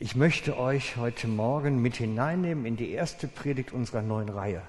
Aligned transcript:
Ich 0.00 0.14
möchte 0.14 0.56
euch 0.56 0.96
heute 0.96 1.26
Morgen 1.26 1.82
mit 1.82 1.96
hineinnehmen 1.96 2.66
in 2.66 2.76
die 2.76 2.92
erste 2.92 3.26
Predigt 3.26 3.72
unserer 3.72 4.00
neuen 4.00 4.28
Reihe. 4.28 4.62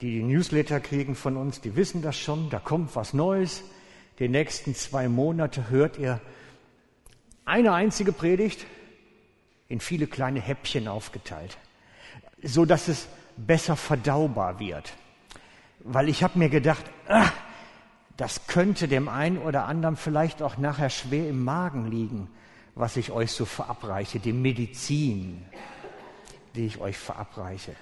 Die 0.00 0.12
die 0.12 0.22
Newsletter 0.22 0.80
kriegen 0.80 1.14
von 1.14 1.36
uns, 1.36 1.60
die 1.60 1.76
wissen 1.76 2.00
das 2.00 2.18
schon, 2.18 2.48
da 2.48 2.58
kommt 2.58 2.96
was 2.96 3.12
Neues. 3.12 3.62
Die 4.18 4.30
nächsten 4.30 4.74
zwei 4.74 5.10
Monate 5.10 5.68
hört 5.68 5.98
ihr 5.98 6.22
eine 7.44 7.74
einzige 7.74 8.12
Predigt 8.12 8.64
in 9.68 9.78
viele 9.78 10.06
kleine 10.06 10.40
Häppchen 10.40 10.88
aufgeteilt, 10.88 11.58
so 12.42 12.64
dass 12.64 12.88
es 12.88 13.08
besser 13.36 13.76
verdaubar 13.76 14.58
wird. 14.58 14.94
Weil 15.80 16.08
ich 16.08 16.22
habe 16.22 16.38
mir 16.38 16.48
gedacht, 16.48 16.86
ah, 17.08 17.30
das 18.16 18.46
könnte 18.46 18.88
dem 18.88 19.10
einen 19.10 19.36
oder 19.36 19.66
anderen 19.66 19.96
vielleicht 19.96 20.40
auch 20.40 20.56
nachher 20.56 20.88
schwer 20.88 21.28
im 21.28 21.44
Magen 21.44 21.90
liegen 21.90 22.30
was 22.74 22.96
ich 22.96 23.10
euch 23.10 23.32
so 23.32 23.44
verabreiche, 23.44 24.20
die 24.20 24.32
Medizin, 24.32 25.44
die 26.54 26.66
ich 26.66 26.80
euch 26.80 26.96
verabreiche. 26.96 27.74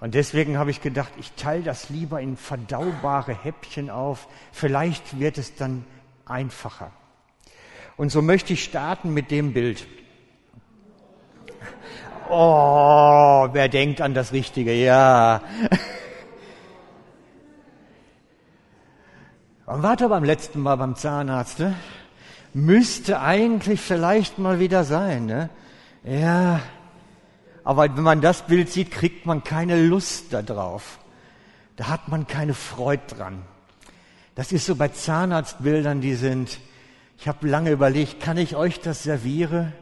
Und 0.00 0.14
deswegen 0.14 0.58
habe 0.58 0.70
ich 0.70 0.82
gedacht, 0.82 1.12
ich 1.18 1.32
teile 1.32 1.62
das 1.62 1.88
lieber 1.88 2.20
in 2.20 2.36
verdaubare 2.36 3.34
Häppchen 3.34 3.90
auf. 3.90 4.28
Vielleicht 4.52 5.18
wird 5.18 5.38
es 5.38 5.54
dann 5.54 5.84
einfacher. 6.26 6.92
Und 7.96 8.10
so 8.10 8.20
möchte 8.20 8.52
ich 8.52 8.64
starten 8.64 9.14
mit 9.14 9.30
dem 9.30 9.52
Bild. 9.52 9.86
Oh, 12.28 13.48
wer 13.52 13.68
denkt 13.68 14.00
an 14.00 14.14
das 14.14 14.32
Richtige? 14.32 14.74
Ja. 14.74 15.42
Und 19.66 19.82
warte 19.82 20.08
beim 20.08 20.24
letzten 20.24 20.60
Mal 20.60 20.76
beim 20.76 20.96
Zahnarzt. 20.96 21.60
Ne? 21.60 21.74
Müsste 22.54 23.20
eigentlich 23.20 23.80
vielleicht 23.80 24.38
mal 24.38 24.60
wieder 24.60 24.84
sein. 24.84 25.26
Ne? 25.26 25.50
Ja, 26.04 26.60
aber 27.64 27.96
wenn 27.96 28.02
man 28.02 28.20
das 28.20 28.46
Bild 28.46 28.70
sieht, 28.70 28.90
kriegt 28.90 29.26
man 29.26 29.42
keine 29.42 29.84
Lust 29.84 30.32
darauf. 30.32 30.98
Da 31.76 31.88
hat 31.88 32.08
man 32.08 32.26
keine 32.26 32.54
Freude 32.54 33.02
dran. 33.08 33.42
Das 34.34 34.52
ist 34.52 34.66
so 34.66 34.76
bei 34.76 34.88
Zahnarztbildern, 34.88 36.00
die 36.00 36.14
sind, 36.14 36.58
ich 37.18 37.28
habe 37.28 37.48
lange 37.48 37.70
überlegt, 37.70 38.20
kann 38.20 38.36
ich 38.36 38.56
euch 38.56 38.80
das 38.80 39.02
serviere? 39.02 39.72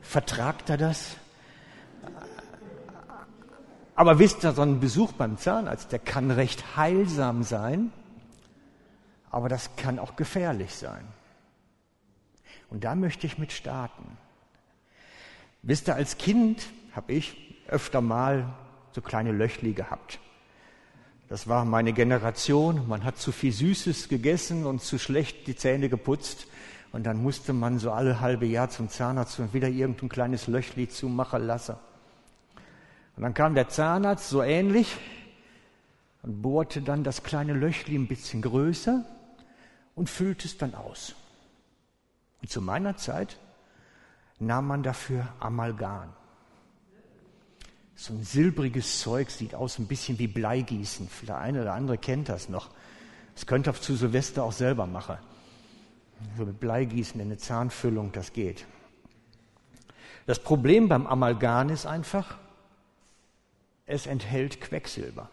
Vertragt 0.00 0.70
er 0.70 0.76
das? 0.76 1.16
Aber 3.94 4.18
wisst 4.18 4.42
ihr, 4.44 4.52
so 4.52 4.62
ein 4.62 4.80
Besuch 4.80 5.12
beim 5.12 5.36
Zahnarzt, 5.36 5.92
der 5.92 5.98
kann 5.98 6.30
recht 6.30 6.76
heilsam 6.76 7.42
sein, 7.42 7.92
aber 9.30 9.48
das 9.48 9.76
kann 9.76 9.98
auch 9.98 10.16
gefährlich 10.16 10.74
sein. 10.74 11.06
Und 12.72 12.84
da 12.84 12.94
möchte 12.94 13.26
ich 13.26 13.36
mit 13.36 13.52
starten. 13.52 14.16
Wisst 15.60 15.88
ihr, 15.88 15.94
als 15.94 16.16
Kind 16.16 16.70
habe 16.96 17.12
ich 17.12 17.36
öfter 17.68 18.00
mal 18.00 18.48
so 18.92 19.02
kleine 19.02 19.30
Löchli 19.30 19.74
gehabt. 19.74 20.18
Das 21.28 21.46
war 21.48 21.66
meine 21.66 21.92
Generation. 21.92 22.88
Man 22.88 23.04
hat 23.04 23.18
zu 23.18 23.30
viel 23.30 23.52
Süßes 23.52 24.08
gegessen 24.08 24.64
und 24.64 24.80
zu 24.80 24.98
schlecht 24.98 25.46
die 25.48 25.54
Zähne 25.54 25.90
geputzt. 25.90 26.46
Und 26.92 27.04
dann 27.04 27.22
musste 27.22 27.52
man 27.52 27.78
so 27.78 27.92
alle 27.92 28.20
halbe 28.20 28.46
Jahr 28.46 28.70
zum 28.70 28.88
Zahnarzt 28.88 29.38
und 29.38 29.52
wieder 29.52 29.68
irgendein 29.68 30.08
kleines 30.08 30.46
Löchli 30.46 30.88
zumachen 30.88 31.46
lassen. 31.46 31.76
Und 33.16 33.22
dann 33.22 33.34
kam 33.34 33.54
der 33.54 33.68
Zahnarzt 33.68 34.30
so 34.30 34.42
ähnlich 34.42 34.96
und 36.22 36.40
bohrte 36.40 36.80
dann 36.80 37.04
das 37.04 37.22
kleine 37.22 37.52
Löchli 37.52 37.96
ein 37.96 38.08
bisschen 38.08 38.40
größer 38.40 39.04
und 39.94 40.08
füllte 40.08 40.46
es 40.46 40.56
dann 40.56 40.74
aus. 40.74 41.14
Und 42.42 42.50
zu 42.50 42.60
meiner 42.60 42.96
Zeit 42.96 43.38
nahm 44.38 44.66
man 44.66 44.82
dafür 44.82 45.28
Amalgam. 45.38 46.12
So 47.94 48.12
ein 48.14 48.24
silbriges 48.24 49.00
Zeug 49.00 49.30
sieht 49.30 49.54
aus 49.54 49.78
ein 49.78 49.86
bisschen 49.86 50.18
wie 50.18 50.26
Bleigießen. 50.26 51.08
Der 51.28 51.38
eine 51.38 51.62
oder 51.62 51.74
andere 51.74 51.98
kennt 51.98 52.28
das 52.28 52.48
noch. 52.48 52.70
Das 53.34 53.46
könnte 53.46 53.70
ihr 53.70 53.74
zu 53.74 53.94
Silvester 53.94 54.42
auch 54.42 54.52
selber 54.52 54.86
machen. 54.86 55.16
So 56.36 56.44
mit 56.44 56.58
Bleigießen 56.58 57.20
in 57.20 57.28
eine 57.28 57.38
Zahnfüllung, 57.38 58.12
das 58.12 58.32
geht. 58.32 58.66
Das 60.26 60.40
Problem 60.40 60.88
beim 60.88 61.06
Amalgam 61.06 61.70
ist 61.70 61.86
einfach, 61.86 62.38
es 63.86 64.06
enthält 64.06 64.60
Quecksilber. 64.60 65.28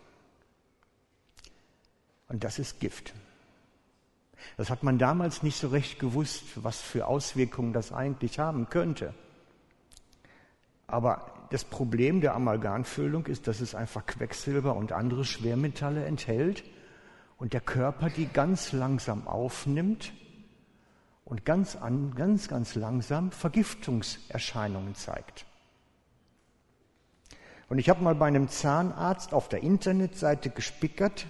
Und 2.28 2.44
das 2.44 2.60
ist 2.60 2.80
Gift. 2.80 3.14
Das 4.58 4.70
hat 4.70 4.84
man 4.84 4.98
damals 4.98 5.44
nicht 5.44 5.58
so 5.58 5.70
recht 5.70 6.00
gewusst, 6.00 6.44
was 6.64 6.82
für 6.82 7.08
Auswirkungen 7.08 7.74
das 7.74 7.92
eigentlich 7.92 8.40
haben 8.40 8.70
könnte. 8.70 9.14
Aber 10.88 11.32
das 11.52 11.64
Problem 11.64 12.22
der 12.22 12.36
Amalgamfüllung 12.36 13.26
ist, 13.26 13.48
dass 13.48 13.62
es 13.62 13.76
einfach 13.76 14.06
Quecksilber 14.06 14.76
und 14.76 14.92
andere 14.92 15.26
Schwermetalle 15.26 16.06
enthält 16.06 16.64
und 17.38 17.54
der 17.54 17.62
Körper 17.62 18.10
die 18.10 18.28
ganz 18.28 18.72
langsam 18.72 19.28
aufnimmt 19.28 20.14
und 21.26 21.46
ganz, 21.46 21.76
an, 21.76 22.16
ganz, 22.16 22.48
ganz 22.48 22.76
langsam 22.76 23.32
Vergiftungserscheinungen 23.32 24.96
zeigt. 24.96 25.46
Und 27.70 27.78
ich 27.78 27.88
habe 27.90 28.04
mal 28.04 28.16
bei 28.16 28.26
einem 28.26 28.50
Zahnarzt 28.50 29.32
auf 29.32 29.48
der 29.48 29.62
Internetseite 29.62 30.50
gespickert, 30.50 31.28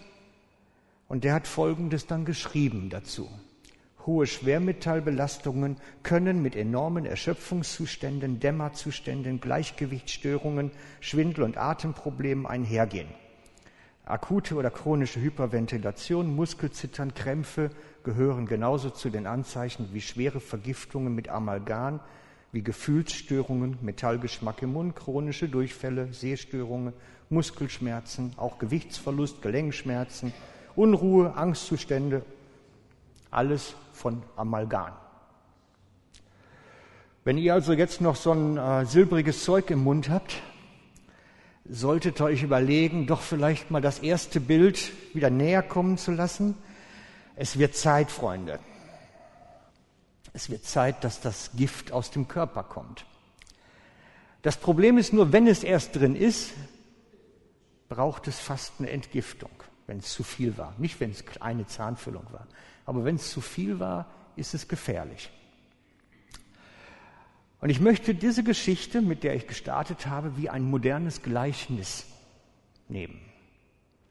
und 1.09 1.25
der 1.25 1.33
hat 1.33 1.47
Folgendes 1.47 2.07
dann 2.07 2.23
geschrieben 2.23 2.89
dazu. 2.89 3.27
Hohe 4.05 4.27
Schwermetallbelastungen 4.27 5.75
können 6.03 6.41
mit 6.41 6.55
enormen 6.55 7.05
Erschöpfungszuständen, 7.05 8.39
Dämmerzuständen, 8.39 9.41
Gleichgewichtsstörungen, 9.41 10.71
Schwindel 11.01 11.43
und 11.43 11.57
Atemproblemen 11.57 12.45
einhergehen. 12.45 13.09
Akute 14.05 14.55
oder 14.55 14.71
chronische 14.71 15.21
Hyperventilation, 15.21 16.33
Muskelzittern, 16.33 17.13
Krämpfe 17.13 17.69
gehören 18.03 18.45
genauso 18.45 18.89
zu 18.89 19.09
den 19.09 19.27
Anzeichen 19.27 19.89
wie 19.93 20.01
schwere 20.01 20.39
Vergiftungen 20.39 21.13
mit 21.13 21.29
Amalgam, 21.29 21.99
wie 22.51 22.63
Gefühlsstörungen, 22.63 23.77
Metallgeschmack 23.81 24.63
im 24.63 24.73
Mund, 24.73 24.95
chronische 24.95 25.49
Durchfälle, 25.49 26.11
Sehstörungen, 26.13 26.93
Muskelschmerzen, 27.29 28.31
auch 28.37 28.57
Gewichtsverlust, 28.57 29.43
Gelenkschmerzen, 29.43 30.33
Unruhe, 30.79 31.35
Angstzustände, 31.35 32.23
alles 33.31 33.75
von 33.91 34.23
Amalgam. 34.37 34.93
Wenn 37.25 37.37
ihr 37.37 37.53
also 37.53 37.73
jetzt 37.73 37.99
noch 37.99 38.15
so 38.15 38.31
ein 38.31 38.55
äh, 38.55 38.85
silbriges 38.85 39.43
Zeug 39.43 39.69
im 39.71 39.83
Mund 39.83 40.09
habt, 40.09 40.41
solltet 41.65 42.21
ihr 42.21 42.23
euch 42.27 42.43
überlegen, 42.43 43.07
doch 43.07 43.19
vielleicht 43.19 43.71
mal 43.71 43.81
das 43.81 43.99
erste 43.99 44.39
Bild 44.39 44.93
wieder 45.13 45.29
näher 45.29 45.63
kommen 45.63 45.97
zu 45.97 46.11
lassen. 46.11 46.55
Es 47.35 47.59
wird 47.59 47.75
Zeit, 47.75 48.09
Freunde. 48.09 48.57
Es 50.31 50.49
wird 50.49 50.63
Zeit, 50.63 51.03
dass 51.03 51.19
das 51.19 51.51
Gift 51.57 51.91
aus 51.91 52.09
dem 52.09 52.29
Körper 52.29 52.63
kommt. 52.63 53.05
Das 54.43 54.55
Problem 54.55 54.97
ist 54.97 55.11
nur, 55.11 55.33
wenn 55.33 55.45
es 55.45 55.65
erst 55.65 55.97
drin 55.97 56.15
ist, 56.15 56.53
braucht 57.89 58.29
es 58.29 58.39
fast 58.39 58.75
eine 58.79 58.91
Entgiftung 58.91 59.51
wenn 59.89 59.97
es 59.97 60.13
zu 60.13 60.23
viel 60.23 60.55
war. 60.57 60.75
Nicht, 60.77 60.99
wenn 60.99 61.09
es 61.09 61.23
eine 61.39 61.65
Zahnfüllung 61.65 62.25
war. 62.31 62.47
Aber 62.85 63.03
wenn 63.05 63.15
es 63.15 63.31
zu 63.31 63.41
viel 63.41 63.79
war, 63.79 64.05
ist 64.35 64.53
es 64.53 64.67
gefährlich. 64.67 65.31
Und 67.59 67.71
ich 67.71 67.79
möchte 67.79 68.13
diese 68.13 68.43
Geschichte, 68.43 69.01
mit 69.01 69.23
der 69.23 69.35
ich 69.35 69.47
gestartet 69.47 70.05
habe, 70.05 70.37
wie 70.37 70.47
ein 70.47 70.63
modernes 70.63 71.23
Gleichnis 71.23 72.05
nehmen. 72.87 73.19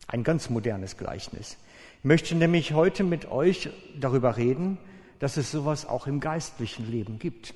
Ein 0.08 0.24
ganz 0.24 0.50
modernes 0.50 0.96
Gleichnis. 0.96 1.56
Ich 1.98 2.04
möchte 2.04 2.34
nämlich 2.34 2.72
heute 2.72 3.04
mit 3.04 3.30
euch 3.30 3.70
darüber 4.00 4.36
reden, 4.36 4.78
dass 5.20 5.36
es 5.36 5.52
sowas 5.52 5.86
auch 5.86 6.08
im 6.08 6.18
geistlichen 6.18 6.90
Leben 6.90 7.20
gibt. 7.20 7.54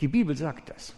Die 0.00 0.08
Bibel 0.08 0.36
sagt 0.36 0.70
das. 0.70 0.94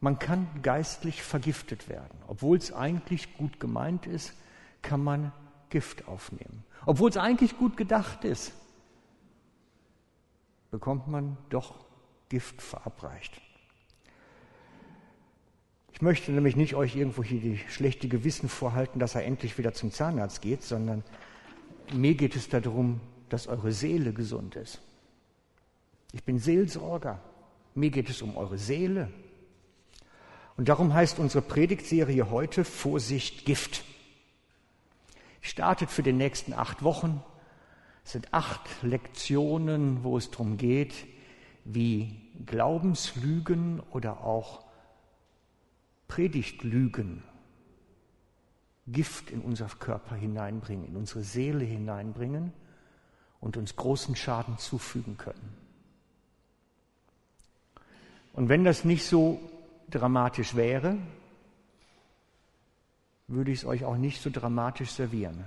Man 0.00 0.18
kann 0.18 0.46
geistlich 0.62 1.22
vergiftet 1.22 1.88
werden. 1.88 2.18
Obwohl 2.28 2.56
es 2.56 2.72
eigentlich 2.72 3.36
gut 3.36 3.58
gemeint 3.58 4.06
ist, 4.06 4.34
kann 4.82 5.02
man 5.02 5.32
Gift 5.70 6.06
aufnehmen. 6.06 6.64
Obwohl 6.86 7.10
es 7.10 7.16
eigentlich 7.16 7.58
gut 7.58 7.76
gedacht 7.76 8.24
ist, 8.24 8.52
bekommt 10.70 11.08
man 11.08 11.36
doch 11.50 11.74
Gift 12.28 12.62
verabreicht. 12.62 13.40
Ich 15.92 16.02
möchte 16.02 16.30
nämlich 16.30 16.54
nicht 16.54 16.76
euch 16.76 16.94
irgendwo 16.94 17.24
hier 17.24 17.40
die 17.40 17.58
schlechte 17.68 18.08
Gewissen 18.08 18.48
vorhalten, 18.48 19.00
dass 19.00 19.16
er 19.16 19.24
endlich 19.24 19.58
wieder 19.58 19.72
zum 19.72 19.90
Zahnarzt 19.90 20.42
geht, 20.42 20.62
sondern 20.62 21.02
mir 21.92 22.14
geht 22.14 22.36
es 22.36 22.48
darum, 22.48 23.00
dass 23.30 23.48
eure 23.48 23.72
Seele 23.72 24.12
gesund 24.12 24.54
ist. 24.54 24.80
Ich 26.12 26.22
bin 26.22 26.38
Seelsorger. 26.38 27.20
Mir 27.74 27.90
geht 27.90 28.08
es 28.08 28.22
um 28.22 28.36
eure 28.36 28.58
Seele. 28.58 29.10
Und 30.58 30.68
darum 30.68 30.92
heißt 30.92 31.20
unsere 31.20 31.40
Predigtserie 31.40 32.30
heute 32.30 32.64
Vorsicht 32.64 33.46
Gift. 33.46 33.84
Startet 35.40 35.88
für 35.88 36.02
die 36.02 36.12
nächsten 36.12 36.52
acht 36.52 36.82
Wochen. 36.82 37.22
Es 38.04 38.10
sind 38.10 38.34
acht 38.34 38.68
Lektionen, 38.82 40.02
wo 40.02 40.18
es 40.18 40.32
darum 40.32 40.56
geht, 40.56 41.06
wie 41.64 42.20
Glaubenslügen 42.44 43.78
oder 43.92 44.24
auch 44.24 44.64
Predigtlügen 46.08 47.22
Gift 48.88 49.30
in 49.30 49.42
unser 49.42 49.68
Körper 49.68 50.16
hineinbringen, 50.16 50.88
in 50.88 50.96
unsere 50.96 51.22
Seele 51.22 51.64
hineinbringen 51.64 52.52
und 53.38 53.56
uns 53.56 53.76
großen 53.76 54.16
Schaden 54.16 54.58
zufügen 54.58 55.18
können. 55.18 55.56
Und 58.32 58.48
wenn 58.48 58.64
das 58.64 58.84
nicht 58.84 59.04
so 59.04 59.40
dramatisch 59.90 60.54
wäre, 60.54 60.98
würde 63.26 63.50
ich 63.50 63.60
es 63.60 63.64
euch 63.64 63.84
auch 63.84 63.96
nicht 63.96 64.22
so 64.22 64.30
dramatisch 64.30 64.90
servieren. 64.90 65.44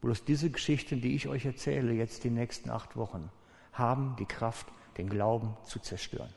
Bloß 0.00 0.24
diese 0.24 0.50
Geschichten, 0.50 1.00
die 1.00 1.14
ich 1.14 1.28
euch 1.28 1.46
erzähle, 1.46 1.92
jetzt 1.92 2.24
die 2.24 2.30
nächsten 2.30 2.70
acht 2.70 2.96
Wochen, 2.96 3.30
haben 3.72 4.16
die 4.18 4.26
Kraft, 4.26 4.66
den 4.98 5.08
Glauben 5.08 5.56
zu 5.64 5.78
zerstören. 5.78 6.32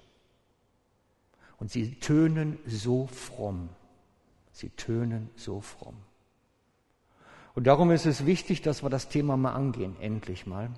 Und 1.57 1.71
sie 1.71 1.95
tönen 1.95 2.57
so 2.65 3.07
fromm. 3.07 3.69
Sie 4.51 4.69
tönen 4.69 5.29
so 5.35 5.61
fromm. 5.61 5.95
Und 7.55 7.67
darum 7.67 7.91
ist 7.91 8.05
es 8.05 8.25
wichtig, 8.25 8.61
dass 8.61 8.83
wir 8.83 8.89
das 8.89 9.09
Thema 9.09 9.35
mal 9.35 9.53
angehen, 9.53 9.95
endlich 9.99 10.45
mal. 10.45 10.69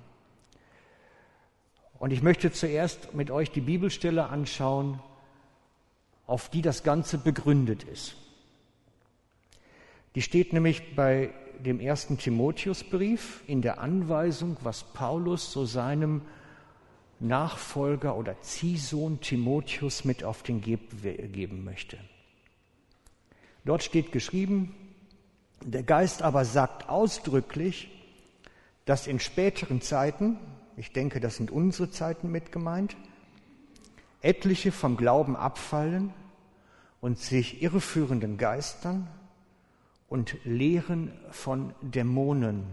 Und 1.98 2.12
ich 2.12 2.22
möchte 2.22 2.50
zuerst 2.50 3.14
mit 3.14 3.30
euch 3.30 3.50
die 3.52 3.60
Bibelstelle 3.60 4.28
anschauen, 4.28 5.00
auf 6.26 6.48
die 6.48 6.62
das 6.62 6.82
Ganze 6.82 7.18
begründet 7.18 7.82
ist. 7.84 8.16
Die 10.14 10.22
steht 10.22 10.52
nämlich 10.52 10.94
bei 10.94 11.32
dem 11.64 11.80
ersten 11.80 12.18
Timotheusbrief 12.18 13.42
in 13.46 13.62
der 13.62 13.80
Anweisung, 13.80 14.56
was 14.62 14.84
Paulus 14.84 15.52
so 15.52 15.64
seinem 15.64 16.22
Nachfolger 17.20 18.16
oder 18.16 18.40
Ziehsohn 18.40 19.20
Timotheus 19.20 20.04
mit 20.04 20.24
auf 20.24 20.42
den 20.42 20.60
Geb 20.60 21.02
geben 21.02 21.64
möchte. 21.64 21.96
Dort 23.64 23.84
steht 23.84 24.10
geschrieben, 24.10 24.74
der 25.64 25.84
Geist 25.84 26.22
aber 26.22 26.44
sagt 26.44 26.88
ausdrücklich, 26.88 27.88
dass 28.84 29.06
in 29.06 29.20
späteren 29.20 29.80
Zeiten, 29.80 30.36
ich 30.76 30.92
denke, 30.92 31.20
das 31.20 31.36
sind 31.36 31.52
unsere 31.52 31.90
Zeiten 31.90 32.32
mit 32.32 32.50
gemeint, 32.50 32.96
etliche 34.22 34.72
vom 34.72 34.96
Glauben 34.96 35.36
abfallen 35.36 36.12
und 37.00 37.18
sich 37.18 37.62
irreführenden 37.62 38.38
Geistern 38.38 39.08
und 40.08 40.36
Lehren 40.44 41.12
von 41.30 41.74
Dämonen 41.82 42.64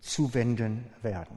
zuwenden 0.00 0.84
werden. 1.02 1.36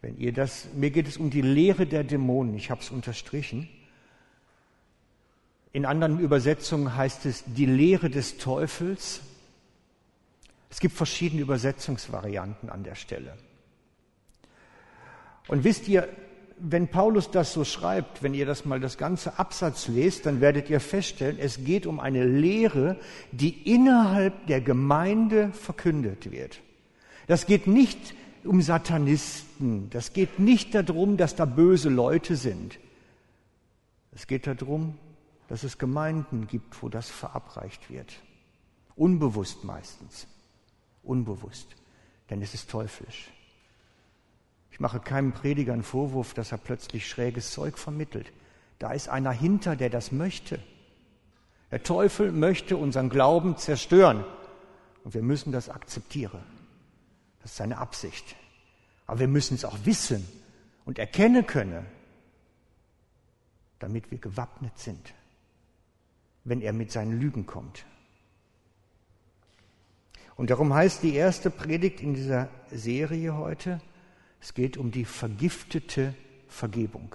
Wenn 0.00 0.18
ihr 0.18 0.32
das, 0.32 0.68
mir 0.74 0.90
geht 0.90 1.08
es 1.08 1.16
um 1.16 1.30
die 1.30 1.42
Lehre 1.42 1.86
der 1.86 2.04
Dämonen, 2.04 2.54
ich 2.54 2.70
habe 2.70 2.80
es 2.80 2.90
unterstrichen. 2.90 3.68
In 5.72 5.86
anderen 5.86 6.18
Übersetzungen 6.18 6.94
heißt 6.94 7.24
es 7.24 7.44
die 7.46 7.66
Lehre 7.66 8.10
des 8.10 8.36
Teufels. 8.36 9.20
Es 10.70 10.80
gibt 10.80 10.94
verschiedene 10.94 11.42
Übersetzungsvarianten 11.42 12.68
an 12.68 12.84
der 12.84 12.94
Stelle. 12.94 13.38
Und 15.48 15.64
wisst 15.64 15.88
ihr, 15.88 16.08
wenn 16.64 16.86
Paulus 16.88 17.30
das 17.30 17.52
so 17.52 17.64
schreibt, 17.64 18.22
wenn 18.22 18.34
ihr 18.34 18.46
das 18.46 18.64
mal 18.64 18.78
das 18.78 18.96
ganze 18.96 19.38
Absatz 19.38 19.88
lest, 19.88 20.26
dann 20.26 20.40
werdet 20.40 20.70
ihr 20.70 20.78
feststellen, 20.78 21.38
es 21.40 21.64
geht 21.64 21.86
um 21.86 21.98
eine 21.98 22.24
Lehre, 22.24 22.98
die 23.32 23.50
innerhalb 23.72 24.46
der 24.46 24.60
Gemeinde 24.60 25.52
verkündet 25.52 26.30
wird. 26.30 26.60
Das 27.26 27.46
geht 27.46 27.66
nicht 27.66 28.14
um 28.44 28.62
Satanisten, 28.62 29.90
das 29.90 30.12
geht 30.12 30.38
nicht 30.38 30.74
darum, 30.74 31.16
dass 31.16 31.34
da 31.34 31.46
böse 31.46 31.88
Leute 31.88 32.36
sind. 32.36 32.78
Es 34.12 34.26
geht 34.28 34.46
darum, 34.46 34.98
dass 35.48 35.64
es 35.64 35.78
Gemeinden 35.78 36.46
gibt, 36.46 36.80
wo 36.82 36.88
das 36.88 37.10
verabreicht 37.10 37.90
wird. 37.90 38.12
Unbewusst 38.94 39.64
meistens. 39.64 40.28
Unbewusst. 41.02 41.68
Denn 42.30 42.40
es 42.40 42.54
ist 42.54 42.70
teuflisch. 42.70 43.32
Ich 44.72 44.80
mache 44.80 45.00
keinem 45.00 45.32
Prediger 45.32 45.74
einen 45.74 45.82
Vorwurf, 45.82 46.32
dass 46.32 46.50
er 46.50 46.58
plötzlich 46.58 47.06
schräges 47.06 47.52
Zeug 47.52 47.78
vermittelt. 47.78 48.32
Da 48.78 48.92
ist 48.92 49.08
einer 49.08 49.30
hinter, 49.30 49.76
der 49.76 49.90
das 49.90 50.10
möchte. 50.12 50.58
Der 51.70 51.82
Teufel 51.82 52.32
möchte 52.32 52.78
unseren 52.78 53.10
Glauben 53.10 53.58
zerstören. 53.58 54.24
Und 55.04 55.14
wir 55.14 55.22
müssen 55.22 55.52
das 55.52 55.68
akzeptieren. 55.68 56.42
Das 57.42 57.52
ist 57.52 57.58
seine 57.58 57.78
Absicht. 57.78 58.34
Aber 59.06 59.20
wir 59.20 59.28
müssen 59.28 59.54
es 59.54 59.64
auch 59.64 59.76
wissen 59.84 60.26
und 60.86 60.98
erkennen 60.98 61.46
können, 61.46 61.84
damit 63.78 64.10
wir 64.10 64.18
gewappnet 64.18 64.78
sind, 64.78 65.12
wenn 66.44 66.62
er 66.62 66.72
mit 66.72 66.90
seinen 66.90 67.20
Lügen 67.20 67.44
kommt. 67.44 67.84
Und 70.36 70.48
darum 70.50 70.72
heißt 70.72 71.02
die 71.02 71.14
erste 71.14 71.50
Predigt 71.50 72.00
in 72.00 72.14
dieser 72.14 72.48
Serie 72.70 73.36
heute, 73.36 73.80
es 74.42 74.54
geht 74.54 74.76
um 74.76 74.90
die 74.90 75.04
vergiftete 75.04 76.14
Vergebung. 76.48 77.14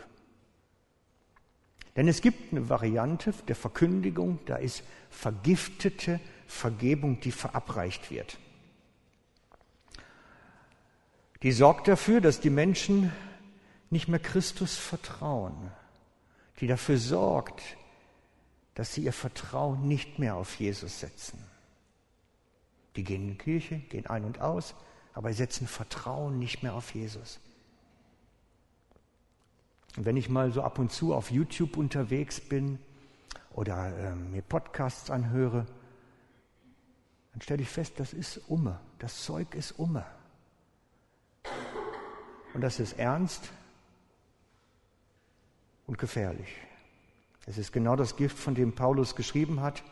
Denn 1.97 2.07
es 2.07 2.21
gibt 2.21 2.53
eine 2.53 2.69
Variante 2.69 3.33
der 3.49 3.55
Verkündigung, 3.55 4.39
da 4.45 4.55
ist 4.55 4.83
vergiftete 5.09 6.21
Vergebung, 6.47 7.19
die 7.19 7.33
verabreicht 7.33 8.11
wird. 8.11 8.37
Die 11.43 11.51
sorgt 11.51 11.89
dafür, 11.89 12.21
dass 12.21 12.39
die 12.39 12.49
Menschen 12.49 13.11
nicht 13.89 14.07
mehr 14.07 14.19
Christus 14.19 14.77
vertrauen, 14.77 15.71
die 16.61 16.67
dafür 16.67 16.97
sorgt, 16.97 17.61
dass 18.73 18.93
sie 18.93 19.01
ihr 19.01 19.13
Vertrauen 19.13 19.85
nicht 19.85 20.17
mehr 20.17 20.35
auf 20.35 20.55
Jesus 20.55 21.01
setzen. 21.01 21.43
Die 22.95 23.03
gehen 23.03 23.23
in 23.23 23.27
die 23.31 23.37
Kirche, 23.37 23.79
gehen 23.79 24.07
ein 24.07 24.23
und 24.23 24.39
aus, 24.39 24.75
aber 25.17 25.33
setzen 25.33 25.65
Vertrauen 25.65 26.37
nicht 26.37 26.61
mehr 26.61 26.75
auf 26.75 26.93
Jesus. 26.93 27.39
Und 29.95 30.05
wenn 30.05 30.15
ich 30.15 30.29
mal 30.29 30.51
so 30.51 30.61
ab 30.61 30.77
und 30.77 30.91
zu 30.91 31.15
auf 31.15 31.31
YouTube 31.31 31.75
unterwegs 31.75 32.39
bin 32.39 32.77
oder 33.49 33.97
äh, 33.97 34.15
mir 34.15 34.43
Podcasts 34.43 35.09
anhöre, 35.09 35.65
dann 37.31 37.41
stelle 37.41 37.63
ich 37.63 37.69
fest, 37.69 37.93
das 37.97 38.13
ist 38.13 38.37
Umme, 38.47 38.79
das 38.99 39.23
Zeug 39.23 39.55
ist 39.55 39.71
Umme. 39.79 40.05
Und 42.53 42.61
das 42.61 42.79
ist 42.79 42.99
ernst 42.99 43.49
und 45.87 45.97
gefährlich. 45.97 46.57
Es 47.47 47.57
ist 47.57 47.71
genau 47.71 47.95
das 47.95 48.17
Gift, 48.17 48.37
von 48.37 48.53
dem 48.53 48.75
Paulus 48.75 49.15
geschrieben 49.15 49.61
hat. 49.61 49.83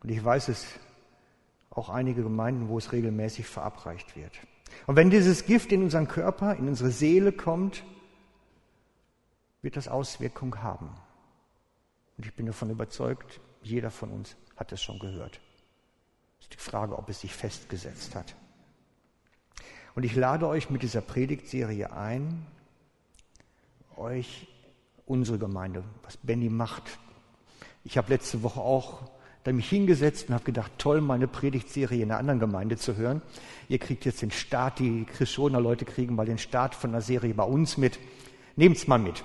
Und 0.00 0.10
ich 0.10 0.24
weiß 0.24 0.46
es 0.46 0.64
auch 1.74 1.88
einige 1.88 2.22
Gemeinden, 2.22 2.68
wo 2.68 2.78
es 2.78 2.92
regelmäßig 2.92 3.46
verabreicht 3.46 4.16
wird. 4.16 4.38
Und 4.86 4.96
wenn 4.96 5.10
dieses 5.10 5.46
Gift 5.46 5.72
in 5.72 5.82
unseren 5.82 6.08
Körper, 6.08 6.56
in 6.56 6.68
unsere 6.68 6.90
Seele 6.90 7.32
kommt, 7.32 7.84
wird 9.62 9.76
das 9.76 9.88
Auswirkungen 9.88 10.62
haben. 10.62 10.90
Und 12.18 12.26
ich 12.26 12.34
bin 12.34 12.46
davon 12.46 12.70
überzeugt, 12.70 13.40
jeder 13.62 13.90
von 13.90 14.10
uns 14.10 14.36
hat 14.56 14.72
es 14.72 14.82
schon 14.82 14.98
gehört. 14.98 15.40
Es 16.40 16.46
ist 16.46 16.54
die 16.54 16.58
Frage, 16.58 16.98
ob 16.98 17.08
es 17.08 17.20
sich 17.20 17.32
festgesetzt 17.32 18.14
hat. 18.14 18.34
Und 19.94 20.04
ich 20.04 20.14
lade 20.16 20.48
euch 20.48 20.70
mit 20.70 20.82
dieser 20.82 21.00
Predigtserie 21.00 21.92
ein, 21.92 22.46
euch 23.96 24.48
unsere 25.06 25.38
Gemeinde, 25.38 25.84
was 26.02 26.16
Benny 26.16 26.48
macht. 26.48 26.98
Ich 27.84 27.98
habe 27.98 28.08
letzte 28.10 28.42
Woche 28.42 28.60
auch 28.60 29.10
da 29.44 29.52
mich 29.52 29.68
hingesetzt 29.68 30.28
und 30.28 30.34
habe 30.34 30.44
gedacht, 30.44 30.72
toll, 30.78 31.00
meine 31.00 31.26
Predigtserie 31.26 32.02
in 32.02 32.10
einer 32.10 32.18
anderen 32.18 32.40
Gemeinde 32.40 32.76
zu 32.76 32.96
hören. 32.96 33.22
Ihr 33.68 33.78
kriegt 33.78 34.04
jetzt 34.04 34.22
den 34.22 34.30
Start, 34.30 34.78
die 34.78 35.04
Chrischoner 35.04 35.60
Leute 35.60 35.84
kriegen 35.84 36.14
mal 36.14 36.26
den 36.26 36.38
Start 36.38 36.74
von 36.74 36.92
der 36.92 37.00
Serie 37.00 37.34
bei 37.34 37.44
uns 37.44 37.76
mit. 37.76 37.98
Nehmt's 38.54 38.86
mal 38.86 38.98
mit. 38.98 39.24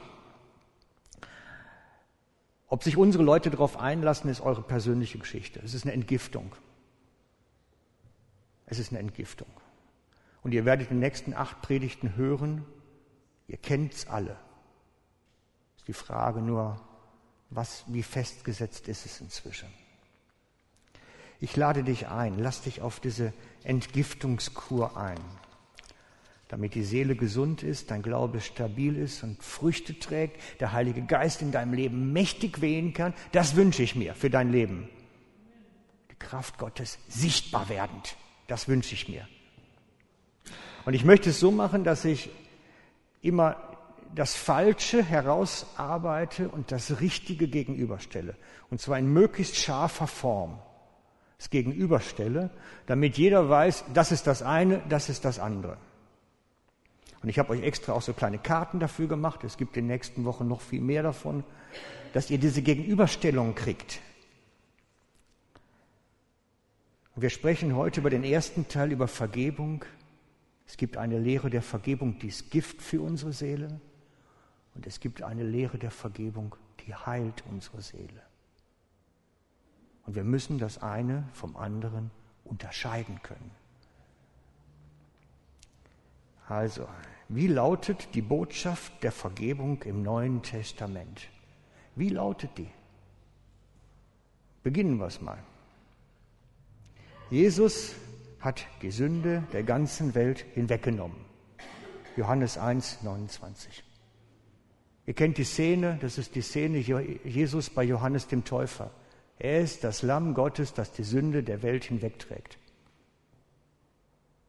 Ob 2.67 2.83
sich 2.83 2.97
unsere 2.97 3.24
Leute 3.24 3.50
darauf 3.50 3.79
einlassen, 3.79 4.29
ist 4.29 4.41
eure 4.41 4.62
persönliche 4.62 5.19
Geschichte. 5.19 5.62
Es 5.63 5.74
ist 5.74 5.86
eine 5.86 5.93
Entgiftung. 5.93 6.53
Es 8.65 8.79
ist 8.79 8.91
eine 8.91 9.00
Entgiftung. 9.00 9.47
Und 10.43 10.53
ihr 10.53 10.65
werdet 10.65 10.89
den 10.89 11.00
nächsten 11.00 11.33
acht 11.33 11.62
Predigten 11.62 12.15
hören, 12.15 12.65
ihr 13.47 13.57
kennt's 13.57 14.07
alle. 14.07 14.38
Ist 15.77 15.88
die 15.88 15.93
Frage 15.93 16.41
nur, 16.41 16.81
was, 17.50 17.86
wie 17.88 18.03
festgesetzt 18.03 18.88
ist 18.88 19.05
es 19.05 19.21
inzwischen? 19.21 19.69
Ich 21.39 21.56
lade 21.56 21.84
dich 21.84 22.08
ein, 22.08 22.39
lass 22.39 22.62
dich 22.62 22.82
auf 22.82 23.00
diese 23.00 23.32
Entgiftungskur 23.63 24.98
ein, 24.98 25.20
damit 26.48 26.74
die 26.74 26.84
Seele 26.84 27.15
gesund 27.15 27.62
ist, 27.62 27.91
dein 27.91 28.01
Glaube 28.01 28.41
stabil 28.41 28.98
ist 28.98 29.24
und 29.24 29.44
Früchte 29.44 30.00
trägt, 30.00 30.41
der 30.60 30.72
Heilige 30.72 31.03
Geist 31.03 31.41
in 31.41 31.51
deinem 31.51 31.74
Leben 31.74 32.12
mächtig 32.12 32.62
wehen 32.62 32.94
kann. 32.94 33.13
Das 33.34 33.56
wünsche 33.56 33.84
ich 33.84 33.96
mir 33.96 34.15
für 34.15 34.29
dein 34.29 34.51
Leben. 34.51 34.89
Die 36.12 36.15
Kraft 36.15 36.58
Gottes 36.58 36.98
sichtbar 37.08 37.70
werdend. 37.70 38.15
Das 38.48 38.67
wünsche 38.67 38.96
ich 38.96 39.08
mir. 39.08 39.27
Und 40.86 40.94
ich 40.94 41.03
möchte 41.03 41.29
es 41.29 41.39
so 41.39 41.51
machen, 41.51 41.84
dass 41.84 42.06
ich 42.06 42.29
immer 43.22 43.58
das 44.15 44.36
Falsche 44.36 45.03
herausarbeite 45.03 46.50
und 46.50 46.72
das 46.72 47.01
Richtige 47.01 47.48
gegenüberstelle. 47.48 48.36
Und 48.72 48.82
zwar 48.82 48.98
in 48.98 49.12
möglichst 49.12 49.58
scharfer 49.58 50.08
Form 50.08 50.60
es 51.38 51.50
gegenüberstelle, 51.50 52.50
damit 52.88 53.17
jeder 53.17 53.50
weiß, 53.50 53.86
das 53.94 54.12
ist 54.12 54.27
das 54.27 54.41
eine, 54.41 54.82
das 54.89 55.10
ist 55.10 55.24
das 55.24 55.39
andere. 55.39 55.77
Und 57.22 57.29
ich 57.29 57.39
habe 57.39 57.51
euch 57.51 57.63
extra 57.63 57.94
auch 57.94 58.01
so 58.01 58.13
kleine 58.13 58.38
Karten 58.38 58.79
dafür 58.79 59.08
gemacht. 59.08 59.44
Es 59.44 59.58
gibt 59.58 59.75
in 59.77 59.84
den 59.84 59.94
nächsten 59.94 60.25
Wochen 60.25 60.48
noch 60.48 60.62
viel 60.62 60.82
mehr 60.82 61.03
davon, 61.03 61.44
dass 62.13 62.29
ihr 62.29 62.38
diese 62.38 62.62
Gegenüberstellung 62.62 63.56
kriegt. 63.56 64.00
Und 67.15 67.22
wir 67.24 67.29
sprechen 67.29 67.75
heute 67.75 68.00
über 68.00 68.12
den 68.12 68.24
ersten 68.24 68.67
Teil 68.67 68.91
über 68.91 69.08
Vergebung. 69.08 69.84
Es 70.67 70.77
gibt 70.77 70.98
eine 70.98 71.17
Lehre 71.17 71.50
der 71.50 71.63
Vergebung, 71.63 72.20
die 72.20 72.27
ist 72.27 72.51
Gift 72.51 72.82
für 72.82 73.01
unsere 73.01 73.34
Seele. 73.34 73.79
Und 74.75 74.86
es 74.86 75.00
gibt 75.00 75.24
eine 75.24 75.44
Lehre 75.44 75.79
der 75.79 75.91
Vergebung, 75.91 76.56
die 76.86 76.94
heilt 76.94 77.44
unsere 77.50 77.82
Seele. 77.82 78.26
Und 80.07 80.15
wir 80.15 80.23
müssen 80.23 80.57
das 80.57 80.81
eine 80.81 81.27
vom 81.33 81.57
anderen 81.57 82.11
unterscheiden 82.45 83.21
können. 83.21 83.51
Also, 86.47 86.87
wie 87.27 87.47
lautet 87.47 88.15
die 88.15 88.21
Botschaft 88.21 89.03
der 89.03 89.11
Vergebung 89.11 89.83
im 89.83 90.01
Neuen 90.01 90.41
Testament? 90.41 91.27
Wie 91.95 92.07
lautet 92.07 92.57
die? 92.57 92.69
Beginnen 94.63 94.97
wir 94.97 95.07
es 95.07 95.19
mal. 95.19 95.39
Jesus 97.29 97.93
hat 98.39 98.65
die 98.81 98.91
Sünde 98.91 99.43
der 99.51 99.63
ganzen 99.63 100.15
Welt 100.15 100.45
hinweggenommen. 100.53 101.17
Johannes 102.15 102.57
1, 102.57 103.03
29. 103.03 103.83
Ihr 105.05 105.13
kennt 105.13 105.37
die 105.37 105.43
Szene, 105.43 105.97
das 105.99 106.17
ist 106.17 106.33
die 106.35 106.41
Szene 106.41 106.77
Jesus 106.77 107.69
bei 107.69 107.83
Johannes 107.83 108.27
dem 108.27 108.45
Täufer. 108.45 108.89
Er 109.39 109.62
ist 109.62 109.84
das 109.84 110.01
Lamm 110.01 110.34
Gottes, 110.34 110.74
das 110.74 110.91
die 110.91 111.03
Sünde 111.03 111.44
der 111.44 111.62
Welt 111.62 111.86
hinwegträgt. 111.86 112.58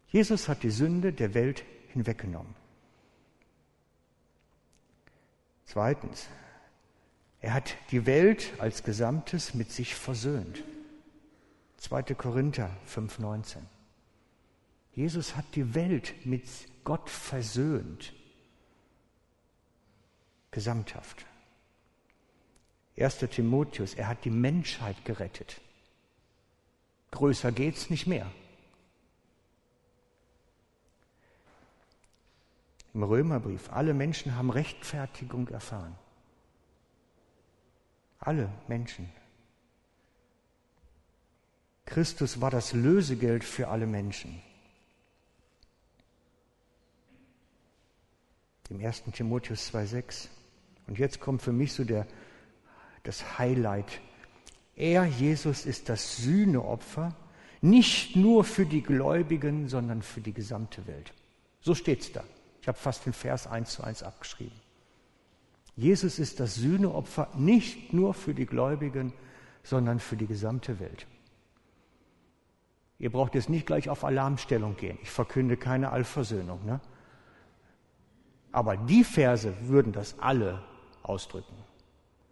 Jesus 0.08 0.48
hat 0.48 0.62
die 0.62 0.70
Sünde 0.70 1.12
der 1.12 1.34
Welt 1.34 1.64
hinweggenommen. 1.92 2.54
Zweitens, 5.66 6.28
er 7.40 7.52
hat 7.52 7.76
die 7.90 8.06
Welt 8.06 8.54
als 8.58 8.82
Gesamtes 8.82 9.52
mit 9.52 9.70
sich 9.70 9.94
versöhnt. 9.94 10.64
2. 11.76 12.02
Korinther 12.14 12.70
5,19. 12.88 13.58
Jesus 14.92 15.36
hat 15.36 15.44
die 15.54 15.74
Welt 15.74 16.14
mit 16.24 16.44
Gott 16.82 17.08
versöhnt. 17.08 18.14
Gesamthaft. 20.50 21.27
1. 23.00 23.18
Timotheus, 23.30 23.94
er 23.94 24.08
hat 24.08 24.24
die 24.24 24.30
Menschheit 24.30 25.04
gerettet. 25.04 25.60
Größer 27.10 27.52
geht's 27.52 27.90
nicht 27.90 28.06
mehr. 28.06 28.30
Im 32.94 33.02
Römerbrief, 33.02 33.70
alle 33.70 33.94
Menschen 33.94 34.34
haben 34.34 34.50
Rechtfertigung 34.50 35.48
erfahren. 35.48 35.96
Alle 38.18 38.50
Menschen. 38.66 39.08
Christus 41.84 42.40
war 42.40 42.50
das 42.50 42.72
Lösegeld 42.72 43.44
für 43.44 43.68
alle 43.68 43.86
Menschen. 43.86 44.42
Im 48.68 48.84
1. 48.84 49.04
Timotheus 49.12 49.72
2,6. 49.72 50.28
Und 50.86 50.98
jetzt 50.98 51.20
kommt 51.20 51.40
für 51.40 51.52
mich 51.52 51.72
so 51.72 51.84
der 51.84 52.06
das 53.08 53.38
Highlight. 53.38 54.00
Er, 54.76 55.06
Jesus, 55.06 55.64
ist 55.64 55.88
das 55.88 56.18
Sühneopfer, 56.18 57.16
nicht 57.62 58.14
nur 58.14 58.44
für 58.44 58.66
die 58.66 58.82
Gläubigen, 58.82 59.66
sondern 59.66 60.02
für 60.02 60.20
die 60.20 60.34
gesamte 60.34 60.86
Welt. 60.86 61.12
So 61.60 61.74
steht 61.74 62.02
es 62.02 62.12
da. 62.12 62.22
Ich 62.60 62.68
habe 62.68 62.78
fast 62.78 63.06
den 63.06 63.14
Vers 63.14 63.46
eins 63.46 63.72
zu 63.72 63.82
eins 63.82 64.02
abgeschrieben. 64.02 64.60
Jesus 65.74 66.18
ist 66.18 66.38
das 66.38 66.56
Sühneopfer 66.56 67.28
nicht 67.34 67.94
nur 67.94 68.12
für 68.12 68.34
die 68.34 68.46
Gläubigen, 68.46 69.14
sondern 69.62 70.00
für 70.00 70.16
die 70.16 70.26
gesamte 70.26 70.78
Welt. 70.78 71.06
Ihr 72.98 73.10
braucht 73.10 73.34
jetzt 73.34 73.48
nicht 73.48 73.66
gleich 73.66 73.88
auf 73.88 74.04
Alarmstellung 74.04 74.76
gehen. 74.76 74.98
Ich 75.02 75.10
verkünde 75.10 75.56
keine 75.56 75.92
Allversöhnung. 75.92 76.64
Ne? 76.66 76.80
Aber 78.52 78.76
die 78.76 79.04
Verse 79.04 79.54
würden 79.62 79.92
das 79.92 80.18
alle 80.18 80.62
ausdrücken. 81.02 81.54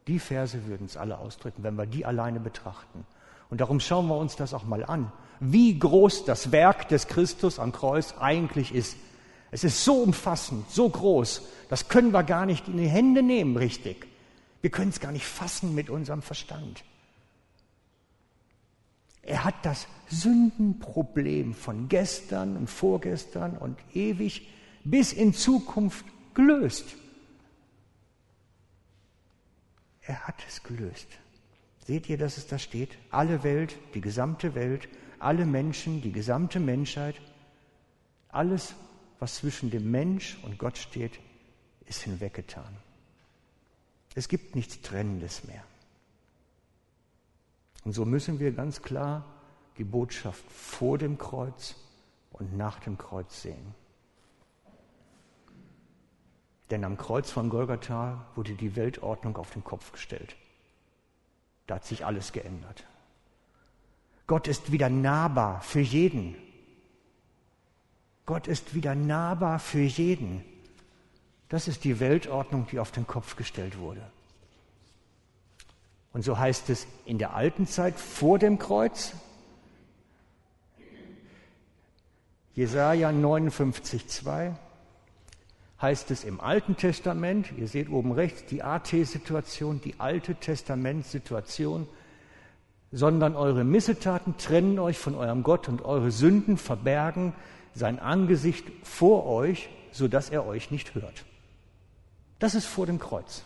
Die 0.07 0.19
Verse 0.19 0.67
würden 0.67 0.87
es 0.87 0.97
alle 0.97 1.19
ausdrücken, 1.19 1.63
wenn 1.63 1.77
wir 1.77 1.87
die 1.87 2.07
alleine 2.07 2.41
betrachten. 2.41 3.05
Und 3.51 3.61
darum 3.61 3.81
schauen 3.81 4.07
wir 4.09 4.17
uns 4.17 4.37
das 4.37 4.55
auch 4.55 4.65
mal 4.65 4.85
an, 4.85 5.13
wie 5.41 5.79
groß 5.79 6.25
das 6.25 6.53
Werk 6.53 6.89
des 6.89 7.09
Christus 7.09 7.59
am 7.59 7.73
Kreuz 7.73 8.15
eigentlich 8.19 8.75
ist. 8.75 8.97
Es 9.51 9.65
ist 9.65 9.85
so 9.85 10.03
umfassend, 10.03 10.69
so 10.71 10.89
groß, 10.89 11.43
das 11.69 11.89
können 11.89 12.13
wir 12.13 12.23
gar 12.23 12.47
nicht 12.47 12.69
in 12.69 12.77
die 12.77 12.89
Hände 12.89 13.23
nehmen, 13.23 13.57
richtig. 13.57 14.07
Wir 14.61 14.71
können 14.71 14.91
es 14.91 15.01
gar 15.01 15.13
nicht 15.13 15.25
fassen 15.25 15.75
mit 15.75 15.91
unserem 15.91 16.23
Verstand. 16.23 16.83
Er 19.23 19.45
hat 19.45 19.55
das 19.65 19.89
Sündenproblem 20.09 21.55
von 21.55 21.89
gestern 21.89 22.57
und 22.57 22.69
vorgestern 22.69 23.57
und 23.57 23.77
ewig 23.93 24.49
bis 24.85 25.13
in 25.13 25.35
Zukunft 25.35 26.05
gelöst. 26.35 26.97
Er 30.07 30.27
hat 30.27 30.43
es 30.47 30.63
gelöst. 30.63 31.09
Seht 31.85 32.09
ihr, 32.09 32.19
dass 32.19 32.37
es 32.37 32.47
da 32.47 32.59
steht? 32.59 32.97
Alle 33.11 33.43
Welt, 33.43 33.77
die 33.95 34.01
gesamte 34.01 34.55
Welt, 34.55 34.89
alle 35.19 35.45
Menschen, 35.47 36.01
die 36.01 36.13
gesamte 36.13 36.61
Menschheit, 36.61 37.21
alles, 38.29 38.75
was 39.19 39.37
zwischen 39.37 39.71
dem 39.71 39.91
Mensch 39.91 40.39
und 40.43 40.59
Gott 40.59 40.79
steht, 40.79 41.19
ist 41.87 42.03
hinweggetan. 42.03 42.77
Es 44.15 44.29
gibt 44.29 44.55
nichts 44.55 44.81
Trennendes 44.81 45.45
mehr. 45.45 45.63
Und 47.85 47.93
so 47.93 48.05
müssen 48.05 48.41
wir 48.41 48.53
ganz 48.53 48.83
klar 48.83 49.25
die 49.79 49.85
Botschaft 49.85 50.45
vor 50.51 50.99
dem 50.99 51.19
Kreuz 51.19 51.77
und 52.33 52.57
nach 52.57 52.81
dem 52.81 52.99
Kreuz 52.99 53.43
sehen. 53.43 53.75
Denn 56.71 56.85
am 56.85 56.97
Kreuz 56.97 57.31
von 57.31 57.49
Golgatha 57.49 58.27
wurde 58.35 58.55
die 58.55 58.75
Weltordnung 58.75 59.37
auf 59.37 59.51
den 59.51 59.63
Kopf 59.63 59.93
gestellt. 59.93 60.37
Da 61.67 61.77
hat 61.77 61.85
sich 61.85 62.05
alles 62.05 62.33
geändert. 62.33 62.85
Gott 64.27 64.49
ist 64.49 64.73
wieder 64.73 64.89
nahbar 64.89 65.61
für 65.61 65.81
jeden. 65.81 66.37
Gott 68.25 68.49
ist 68.49 68.75
wieder 68.75 68.97
nahbar 68.97 69.61
für 69.61 69.83
jeden. 69.83 70.45
Das 71.49 71.69
ist 71.69 71.85
die 71.85 72.01
Weltordnung, 72.01 72.67
die 72.71 72.81
auf 72.81 72.91
den 72.91 73.07
Kopf 73.07 73.37
gestellt 73.37 73.79
wurde. 73.79 74.03
Und 76.13 76.23
so 76.23 76.39
heißt 76.39 76.71
es 76.71 76.89
in 77.05 77.19
der 77.19 77.35
alten 77.35 77.69
Zeit 77.69 78.01
vor 78.01 78.39
dem 78.39 78.59
Kreuz, 78.59 79.13
Jesaja 82.55 83.13
59, 83.13 84.09
2, 84.09 84.57
heißt 85.80 86.11
es 86.11 86.25
im 86.25 86.40
Alten 86.40 86.76
Testament, 86.76 87.52
ihr 87.56 87.68
seht 87.68 87.90
oben 87.90 88.12
rechts 88.12 88.45
die 88.47 88.62
AT-Situation, 88.62 89.80
die 89.83 89.99
Alte 89.99 90.35
Testament-Situation, 90.35 91.87
sondern 92.92 93.37
eure 93.37 93.64
Missetaten 93.64 94.37
trennen 94.38 94.78
euch 94.78 94.99
von 94.99 95.14
eurem 95.14 95.42
Gott 95.42 95.68
und 95.68 95.85
eure 95.85 96.11
Sünden 96.11 96.56
verbergen 96.56 97.35
sein 97.75 97.99
Angesicht 97.99 98.64
vor 98.83 99.26
euch, 99.26 99.68
sodass 99.92 100.30
er 100.30 100.47
euch 100.47 100.71
nicht 100.71 100.95
hört. 100.95 101.25
Das 102.38 102.54
ist 102.54 102.66
vor 102.66 102.87
dem 102.87 102.99
Kreuz. 102.99 103.45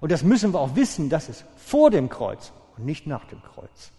Und 0.00 0.12
das 0.12 0.22
müssen 0.22 0.52
wir 0.52 0.60
auch 0.60 0.76
wissen, 0.76 1.08
das 1.08 1.28
ist 1.28 1.44
vor 1.56 1.90
dem 1.90 2.08
Kreuz 2.08 2.52
und 2.76 2.84
nicht 2.84 3.06
nach 3.06 3.24
dem 3.24 3.42
Kreuz. 3.42 3.92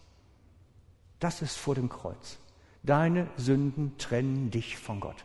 Das 1.19 1.41
ist 1.41 1.57
vor 1.57 1.73
dem 1.73 1.89
Kreuz. 1.89 2.37
Deine 2.83 3.27
Sünden 3.37 3.97
trennen 3.97 4.51
dich 4.51 4.77
von 4.77 4.99
Gott. 4.99 5.15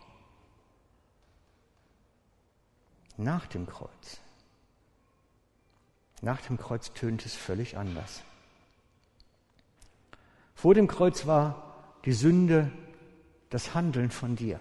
Nach 3.18 3.46
dem 3.46 3.66
Kreuz. 3.66 4.20
Nach 6.22 6.40
dem 6.40 6.56
Kreuz 6.56 6.92
tönt 6.94 7.26
es 7.26 7.34
völlig 7.34 7.76
anders. 7.76 8.22
Vor 10.54 10.75
dem 10.75 10.88
Kreuz 10.88 11.26
war 11.26 11.84
die 12.04 12.12
Sünde 12.12 12.72
das 13.50 13.75
Handeln 13.75 14.10
von 14.10 14.34
dir. 14.34 14.60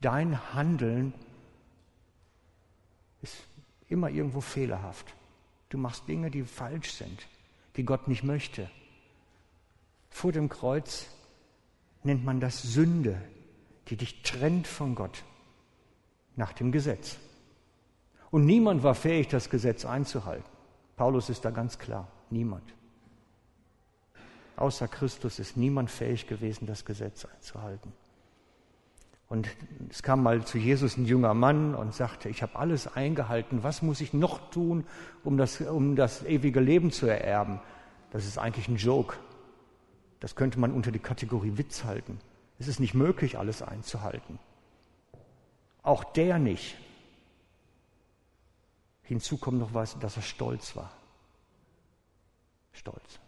Dein 0.00 0.54
Handeln 0.54 1.14
ist 3.22 3.36
immer 3.88 4.10
irgendwo 4.10 4.40
fehlerhaft. 4.40 5.14
Du 5.68 5.78
machst 5.78 6.06
Dinge, 6.08 6.30
die 6.30 6.44
falsch 6.44 6.92
sind, 6.92 7.26
die 7.76 7.84
Gott 7.84 8.08
nicht 8.08 8.22
möchte. 8.22 8.70
Vor 10.10 10.32
dem 10.32 10.48
Kreuz 10.48 11.06
nennt 12.02 12.24
man 12.24 12.40
das 12.40 12.62
Sünde, 12.62 13.20
die 13.88 13.96
dich 13.96 14.22
trennt 14.22 14.66
von 14.66 14.94
Gott. 14.94 15.24
nach 16.36 16.52
dem 16.52 16.72
Gesetz. 16.72 17.18
Und 18.30 18.44
niemand 18.46 18.82
war 18.82 18.94
fähig, 18.94 19.28
das 19.28 19.50
Gesetz 19.50 19.84
einzuhalten. 19.84 20.48
Paulus 20.96 21.30
ist 21.30 21.44
da 21.44 21.50
ganz 21.50 21.78
klar, 21.78 22.08
niemand. 22.30 22.74
Außer 24.56 24.88
Christus 24.88 25.38
ist 25.38 25.56
niemand 25.56 25.90
fähig 25.90 26.26
gewesen, 26.26 26.66
das 26.66 26.84
Gesetz 26.84 27.24
einzuhalten. 27.24 27.92
Und 29.30 29.48
es 29.88 30.02
kam 30.02 30.22
mal 30.22 30.44
zu 30.44 30.58
Jesus 30.58 30.96
ein 30.96 31.06
junger 31.06 31.34
Mann 31.34 31.74
und 31.74 31.94
sagte, 31.94 32.28
ich 32.28 32.42
habe 32.42 32.56
alles 32.56 32.88
eingehalten, 32.96 33.62
was 33.62 33.80
muss 33.80 34.00
ich 34.00 34.12
noch 34.12 34.50
tun, 34.50 34.84
um 35.24 35.38
das, 35.38 35.60
um 35.60 35.96
das 35.96 36.24
ewige 36.24 36.60
Leben 36.60 36.90
zu 36.90 37.06
ererben? 37.06 37.60
Das 38.10 38.26
ist 38.26 38.38
eigentlich 38.38 38.68
ein 38.68 38.76
Joke. 38.76 39.16
Das 40.18 40.34
könnte 40.34 40.58
man 40.58 40.72
unter 40.72 40.90
die 40.90 40.98
Kategorie 40.98 41.56
Witz 41.56 41.84
halten. 41.84 42.18
Es 42.58 42.68
ist 42.68 42.80
nicht 42.80 42.94
möglich, 42.94 43.38
alles 43.38 43.62
einzuhalten. 43.62 44.38
Auch 45.82 46.04
der 46.04 46.38
nicht. 46.38 46.76
Hinzu 49.10 49.38
kommt 49.38 49.58
noch 49.58 49.74
was, 49.74 49.98
dass 49.98 50.14
er 50.14 50.22
stolz 50.22 50.76
war. 50.76 50.92
Stolz. 52.72 53.18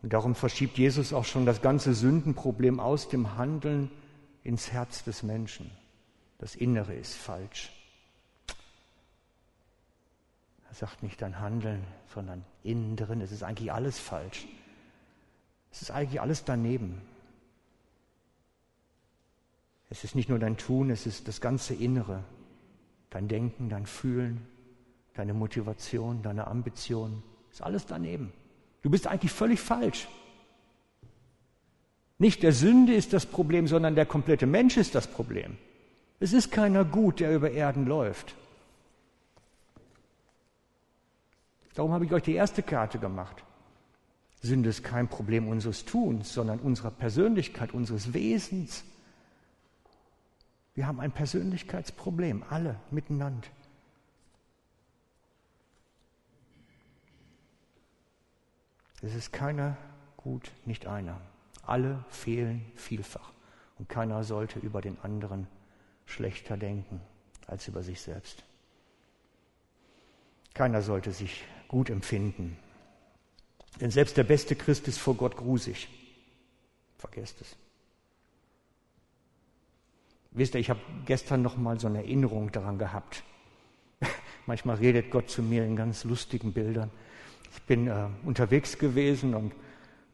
Und 0.00 0.14
darum 0.14 0.34
verschiebt 0.34 0.78
Jesus 0.78 1.12
auch 1.12 1.26
schon 1.26 1.44
das 1.44 1.60
ganze 1.60 1.92
Sündenproblem 1.92 2.80
aus 2.80 3.10
dem 3.10 3.36
Handeln 3.36 3.90
ins 4.44 4.72
Herz 4.72 5.04
des 5.04 5.22
Menschen. 5.22 5.70
Das 6.38 6.54
Innere 6.54 6.94
ist 6.94 7.14
falsch. 7.14 7.70
Er 10.70 10.74
sagt 10.74 11.02
nicht 11.02 11.20
dein 11.20 11.38
Handeln, 11.38 11.84
sondern 12.14 12.46
innen 12.62 12.96
drin. 12.96 13.20
Es 13.20 13.30
ist 13.30 13.42
eigentlich 13.42 13.70
alles 13.70 13.98
falsch. 13.98 14.46
Es 15.70 15.82
ist 15.82 15.90
eigentlich 15.90 16.22
alles 16.22 16.46
daneben. 16.46 17.02
Es 19.92 20.04
ist 20.04 20.14
nicht 20.14 20.30
nur 20.30 20.38
dein 20.38 20.56
Tun, 20.56 20.88
es 20.88 21.06
ist 21.06 21.28
das 21.28 21.42
ganze 21.42 21.74
Innere. 21.74 22.24
Dein 23.10 23.28
Denken, 23.28 23.68
dein 23.68 23.84
Fühlen, 23.84 24.40
deine 25.12 25.34
Motivation, 25.34 26.22
deine 26.22 26.46
Ambition. 26.46 27.22
Ist 27.50 27.60
alles 27.60 27.84
daneben. 27.84 28.32
Du 28.80 28.88
bist 28.88 29.06
eigentlich 29.06 29.32
völlig 29.32 29.60
falsch. 29.60 30.08
Nicht 32.16 32.42
der 32.42 32.54
Sünde 32.54 32.94
ist 32.94 33.12
das 33.12 33.26
Problem, 33.26 33.66
sondern 33.66 33.94
der 33.94 34.06
komplette 34.06 34.46
Mensch 34.46 34.78
ist 34.78 34.94
das 34.94 35.06
Problem. 35.06 35.58
Es 36.20 36.32
ist 36.32 36.50
keiner 36.50 36.86
gut, 36.86 37.20
der 37.20 37.34
über 37.34 37.50
Erden 37.50 37.84
läuft. 37.84 38.34
Darum 41.74 41.92
habe 41.92 42.06
ich 42.06 42.12
euch 42.14 42.22
die 42.22 42.34
erste 42.34 42.62
Karte 42.62 42.98
gemacht. 42.98 43.44
Sünde 44.40 44.70
ist 44.70 44.82
kein 44.82 45.08
Problem 45.08 45.48
unseres 45.48 45.84
Tuns, 45.84 46.32
sondern 46.32 46.60
unserer 46.60 46.92
Persönlichkeit, 46.92 47.74
unseres 47.74 48.14
Wesens. 48.14 48.84
Wir 50.74 50.86
haben 50.86 51.00
ein 51.00 51.12
Persönlichkeitsproblem, 51.12 52.44
alle 52.48 52.80
miteinander. 52.90 53.48
Es 59.02 59.14
ist 59.14 59.32
keiner 59.32 59.76
gut, 60.16 60.50
nicht 60.64 60.86
einer. 60.86 61.20
Alle 61.62 62.04
fehlen 62.08 62.70
vielfach. 62.76 63.32
Und 63.78 63.88
keiner 63.88 64.22
sollte 64.24 64.60
über 64.60 64.80
den 64.80 64.98
anderen 65.00 65.48
schlechter 66.06 66.56
denken 66.56 67.00
als 67.46 67.66
über 67.68 67.82
sich 67.82 68.00
selbst. 68.00 68.44
Keiner 70.54 70.82
sollte 70.82 71.12
sich 71.12 71.44
gut 71.68 71.90
empfinden. 71.90 72.56
Denn 73.80 73.90
selbst 73.90 74.16
der 74.16 74.24
beste 74.24 74.54
Christ 74.54 74.86
ist 74.88 74.98
vor 74.98 75.16
Gott 75.16 75.36
grusig. 75.36 75.88
Vergesst 76.98 77.40
es. 77.40 77.56
Wisst 80.34 80.54
ihr, 80.54 80.60
ich 80.60 80.70
habe 80.70 80.80
gestern 81.04 81.42
noch 81.42 81.56
mal 81.56 81.78
so 81.78 81.88
eine 81.88 81.98
Erinnerung 81.98 82.50
daran 82.52 82.78
gehabt. 82.78 83.22
Manchmal 84.46 84.76
redet 84.76 85.10
Gott 85.10 85.28
zu 85.28 85.42
mir 85.42 85.64
in 85.64 85.76
ganz 85.76 86.04
lustigen 86.04 86.52
Bildern. 86.52 86.90
Ich 87.54 87.62
bin 87.62 87.86
äh, 87.86 88.06
unterwegs 88.24 88.78
gewesen 88.78 89.34
und 89.34 89.52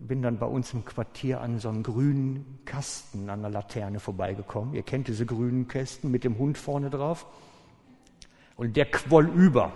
bin 0.00 0.22
dann 0.22 0.38
bei 0.38 0.46
uns 0.46 0.72
im 0.74 0.84
Quartier 0.84 1.40
an 1.40 1.58
so 1.58 1.68
einem 1.68 1.82
grünen 1.82 2.60
Kasten 2.64 3.30
an 3.30 3.42
der 3.42 3.50
Laterne 3.50 4.00
vorbeigekommen. 4.00 4.74
Ihr 4.74 4.82
kennt 4.82 5.08
diese 5.08 5.24
grünen 5.24 5.68
Kästen 5.68 6.10
mit 6.10 6.24
dem 6.24 6.38
Hund 6.38 6.58
vorne 6.58 6.90
drauf. 6.90 7.26
Und 8.56 8.76
der 8.76 8.86
quoll 8.86 9.28
über. 9.28 9.72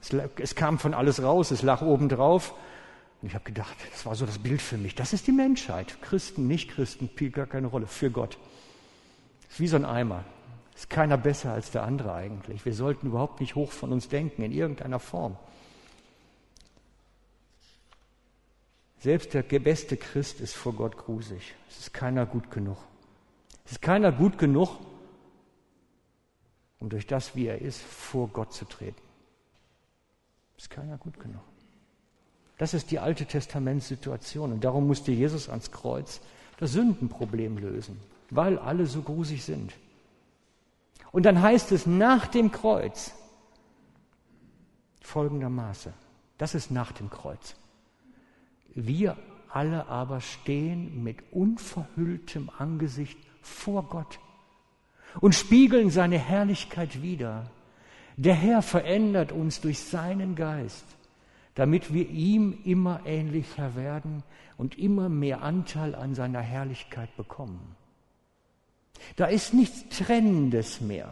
Es, 0.00 0.12
es 0.38 0.54
kam 0.56 0.78
von 0.78 0.94
alles 0.94 1.22
raus, 1.22 1.52
es 1.52 1.62
lag 1.62 1.82
oben 1.82 2.08
drauf. 2.08 2.54
Und 3.22 3.28
ich 3.28 3.34
habe 3.34 3.44
gedacht, 3.44 3.76
das 3.92 4.06
war 4.06 4.14
so 4.14 4.26
das 4.26 4.38
Bild 4.38 4.62
für 4.62 4.78
mich. 4.78 4.94
Das 4.96 5.12
ist 5.12 5.26
die 5.26 5.32
Menschheit. 5.32 6.00
Christen, 6.02 6.46
Nicht-Christen, 6.46 7.08
spielt 7.08 7.34
gar 7.34 7.46
keine 7.46 7.68
Rolle. 7.68 7.86
Für 7.86 8.10
Gott. 8.10 8.38
Ist 9.50 9.60
wie 9.60 9.68
so 9.68 9.76
ein 9.76 9.84
Eimer. 9.84 10.24
Ist 10.74 10.88
keiner 10.88 11.18
besser 11.18 11.52
als 11.52 11.70
der 11.70 11.82
andere 11.82 12.14
eigentlich. 12.14 12.64
Wir 12.64 12.72
sollten 12.72 13.08
überhaupt 13.08 13.40
nicht 13.40 13.54
hoch 13.54 13.70
von 13.70 13.92
uns 13.92 14.08
denken, 14.08 14.42
in 14.42 14.52
irgendeiner 14.52 14.98
Form. 14.98 15.36
Selbst 19.00 19.34
der 19.34 19.42
beste 19.42 19.96
Christ 19.96 20.40
ist 20.40 20.54
vor 20.54 20.74
Gott 20.74 20.96
grusig. 20.96 21.54
Es 21.68 21.78
ist 21.80 21.92
keiner 21.92 22.26
gut 22.26 22.50
genug. 22.50 22.78
Es 23.64 23.72
ist 23.72 23.82
keiner 23.82 24.12
gut 24.12 24.38
genug, 24.38 24.78
um 26.78 26.88
durch 26.88 27.06
das, 27.06 27.34
wie 27.34 27.46
er 27.46 27.60
ist, 27.60 27.80
vor 27.80 28.28
Gott 28.28 28.52
zu 28.52 28.64
treten. 28.64 29.00
Ist 30.56 30.70
keiner 30.70 30.98
gut 30.98 31.18
genug. 31.18 31.42
Das 32.58 32.74
ist 32.74 32.90
die 32.90 32.98
alte 32.98 33.24
Testamentssituation. 33.24 34.52
Und 34.52 34.64
darum 34.64 34.86
musste 34.86 35.12
Jesus 35.12 35.48
ans 35.48 35.70
Kreuz 35.70 36.20
das 36.58 36.72
Sündenproblem 36.72 37.56
lösen, 37.56 37.98
weil 38.30 38.58
alle 38.58 38.86
so 38.86 39.02
grusig 39.02 39.44
sind. 39.44 39.74
Und 41.12 41.26
dann 41.26 41.42
heißt 41.42 41.72
es 41.72 41.86
nach 41.86 42.28
dem 42.28 42.52
Kreuz 42.52 43.12
folgendermaßen, 45.02 45.92
das 46.38 46.54
ist 46.54 46.70
nach 46.70 46.92
dem 46.92 47.10
Kreuz. 47.10 47.56
Wir 48.74 49.16
alle 49.48 49.88
aber 49.88 50.20
stehen 50.20 51.02
mit 51.02 51.18
unverhülltem 51.32 52.50
Angesicht 52.56 53.18
vor 53.42 53.82
Gott 53.88 54.20
und 55.20 55.34
spiegeln 55.34 55.90
seine 55.90 56.18
Herrlichkeit 56.18 57.02
wider. 57.02 57.50
Der 58.16 58.34
Herr 58.34 58.62
verändert 58.62 59.32
uns 59.32 59.60
durch 59.60 59.80
seinen 59.80 60.36
Geist, 60.36 60.84
damit 61.56 61.92
wir 61.92 62.08
ihm 62.08 62.60
immer 62.64 63.00
ähnlicher 63.04 63.74
werden 63.74 64.22
und 64.56 64.78
immer 64.78 65.08
mehr 65.08 65.42
Anteil 65.42 65.94
an 65.96 66.14
seiner 66.14 66.40
Herrlichkeit 66.40 67.16
bekommen. 67.16 67.76
Da 69.16 69.26
ist 69.26 69.54
nichts 69.54 69.84
Trennendes 69.96 70.80
mehr. 70.80 71.10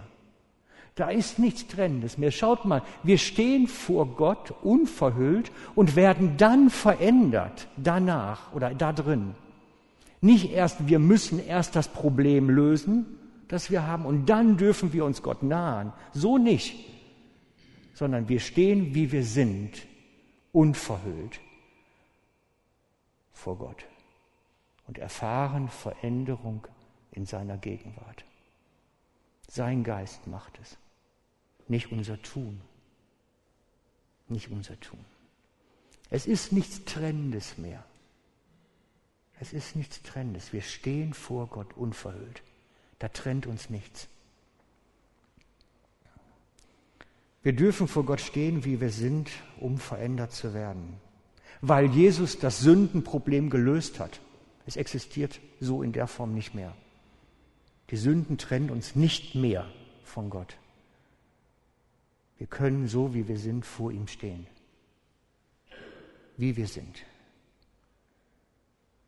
Da 0.94 1.10
ist 1.10 1.38
nichts 1.38 1.66
Trennendes 1.68 2.18
mehr. 2.18 2.30
Schaut 2.30 2.64
mal, 2.64 2.82
wir 3.02 3.18
stehen 3.18 3.68
vor 3.68 4.06
Gott 4.06 4.52
unverhüllt 4.62 5.52
und 5.74 5.96
werden 5.96 6.36
dann 6.36 6.70
verändert, 6.70 7.68
danach 7.76 8.52
oder 8.52 8.74
da 8.74 8.92
drin. 8.92 9.34
Nicht 10.20 10.50
erst, 10.52 10.88
wir 10.88 10.98
müssen 10.98 11.44
erst 11.44 11.76
das 11.76 11.88
Problem 11.88 12.50
lösen, 12.50 13.06
das 13.46 13.70
wir 13.70 13.86
haben, 13.86 14.04
und 14.04 14.26
dann 14.26 14.56
dürfen 14.56 14.92
wir 14.92 15.04
uns 15.04 15.22
Gott 15.22 15.42
nahen. 15.42 15.92
So 16.12 16.36
nicht 16.36 16.74
sondern 17.98 18.28
wir 18.28 18.38
stehen, 18.38 18.94
wie 18.94 19.10
wir 19.10 19.24
sind, 19.24 19.84
unverhüllt 20.52 21.40
vor 23.32 23.58
Gott 23.58 23.86
und 24.86 24.98
erfahren 24.98 25.68
Veränderung 25.68 26.64
in 27.18 27.26
seiner 27.26 27.58
Gegenwart. 27.58 28.24
Sein 29.48 29.82
Geist 29.82 30.28
macht 30.28 30.56
es, 30.62 30.76
nicht 31.66 31.90
unser 31.90 32.22
Tun, 32.22 32.60
nicht 34.28 34.50
unser 34.50 34.78
Tun. 34.78 35.04
Es 36.10 36.26
ist 36.26 36.52
nichts 36.52 36.84
Trennendes 36.84 37.58
mehr. 37.58 37.84
Es 39.40 39.52
ist 39.52 39.74
nichts 39.74 40.00
Trennendes. 40.02 40.52
Wir 40.52 40.62
stehen 40.62 41.12
vor 41.12 41.48
Gott 41.48 41.76
unverhüllt. 41.76 42.42
Da 43.00 43.08
trennt 43.08 43.46
uns 43.46 43.68
nichts. 43.68 44.06
Wir 47.42 47.52
dürfen 47.52 47.88
vor 47.88 48.04
Gott 48.04 48.20
stehen, 48.20 48.64
wie 48.64 48.80
wir 48.80 48.90
sind, 48.90 49.30
um 49.58 49.78
verändert 49.78 50.32
zu 50.32 50.54
werden. 50.54 51.00
Weil 51.62 51.86
Jesus 51.86 52.38
das 52.38 52.60
Sündenproblem 52.60 53.50
gelöst 53.50 53.98
hat. 53.98 54.20
Es 54.66 54.76
existiert 54.76 55.40
so 55.58 55.82
in 55.82 55.92
der 55.92 56.06
Form 56.06 56.34
nicht 56.34 56.54
mehr. 56.54 56.74
Die 57.90 57.96
Sünden 57.96 58.36
trennen 58.36 58.70
uns 58.70 58.96
nicht 58.96 59.34
mehr 59.34 59.66
von 60.04 60.30
Gott. 60.30 60.56
Wir 62.36 62.46
können 62.46 62.86
so, 62.86 63.14
wie 63.14 63.28
wir 63.28 63.38
sind, 63.38 63.64
vor 63.64 63.90
ihm 63.90 64.06
stehen. 64.06 64.46
Wie 66.36 66.56
wir 66.56 66.66
sind. 66.66 67.04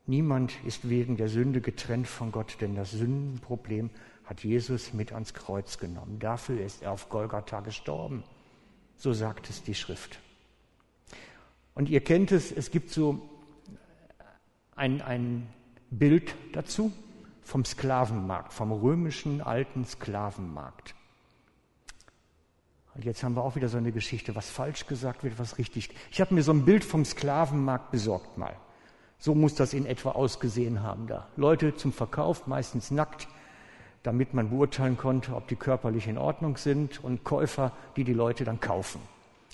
Niemand 0.07 0.53
ist 0.65 0.89
wegen 0.89 1.15
der 1.15 1.29
Sünde 1.29 1.61
getrennt 1.61 2.07
von 2.07 2.31
Gott, 2.31 2.57
denn 2.59 2.75
das 2.75 2.91
Sündenproblem 2.91 3.91
hat 4.25 4.43
Jesus 4.43 4.93
mit 4.93 5.13
ans 5.13 5.33
Kreuz 5.33 5.77
genommen. 5.77 6.19
Dafür 6.19 6.59
ist 6.59 6.81
er 6.81 6.91
auf 6.91 7.07
Golgatha 7.09 7.61
gestorben. 7.61 8.23
So 8.97 9.13
sagt 9.13 9.49
es 9.49 9.63
die 9.63 9.75
Schrift. 9.75 10.19
Und 11.75 11.89
ihr 11.89 12.01
kennt 12.01 12.31
es, 12.31 12.51
es 12.51 12.71
gibt 12.71 12.89
so 12.89 13.21
ein, 14.75 15.01
ein 15.01 15.47
Bild 15.91 16.35
dazu 16.51 16.91
vom 17.43 17.65
Sklavenmarkt, 17.65 18.53
vom 18.53 18.71
römischen 18.71 19.41
alten 19.41 19.85
Sklavenmarkt. 19.85 20.95
Und 22.93 23.05
jetzt 23.05 23.23
haben 23.23 23.35
wir 23.35 23.43
auch 23.43 23.55
wieder 23.55 23.69
so 23.69 23.77
eine 23.77 23.91
Geschichte, 23.91 24.35
was 24.35 24.49
falsch 24.49 24.85
gesagt 24.85 25.23
wird, 25.23 25.39
was 25.39 25.57
richtig. 25.57 25.89
Ich 26.11 26.19
habe 26.19 26.33
mir 26.33 26.43
so 26.43 26.51
ein 26.51 26.65
Bild 26.65 26.83
vom 26.83 27.05
Sklavenmarkt 27.05 27.91
besorgt 27.91 28.37
mal. 28.37 28.55
So 29.17 29.35
muss 29.35 29.55
das 29.55 29.73
in 29.73 29.85
etwa 29.85 30.11
ausgesehen 30.11 30.81
haben 30.81 31.07
da. 31.07 31.27
Leute 31.37 31.75
zum 31.75 31.93
Verkauf, 31.93 32.47
meistens 32.47 32.91
nackt, 32.91 33.27
damit 34.03 34.33
man 34.33 34.49
beurteilen 34.49 34.97
konnte, 34.97 35.35
ob 35.35 35.47
die 35.47 35.55
körperlich 35.55 36.07
in 36.07 36.17
Ordnung 36.17 36.57
sind 36.57 37.03
und 37.03 37.23
Käufer, 37.23 37.71
die 37.95 38.03
die 38.03 38.13
Leute 38.13 38.43
dann 38.43 38.59
kaufen. 38.59 38.99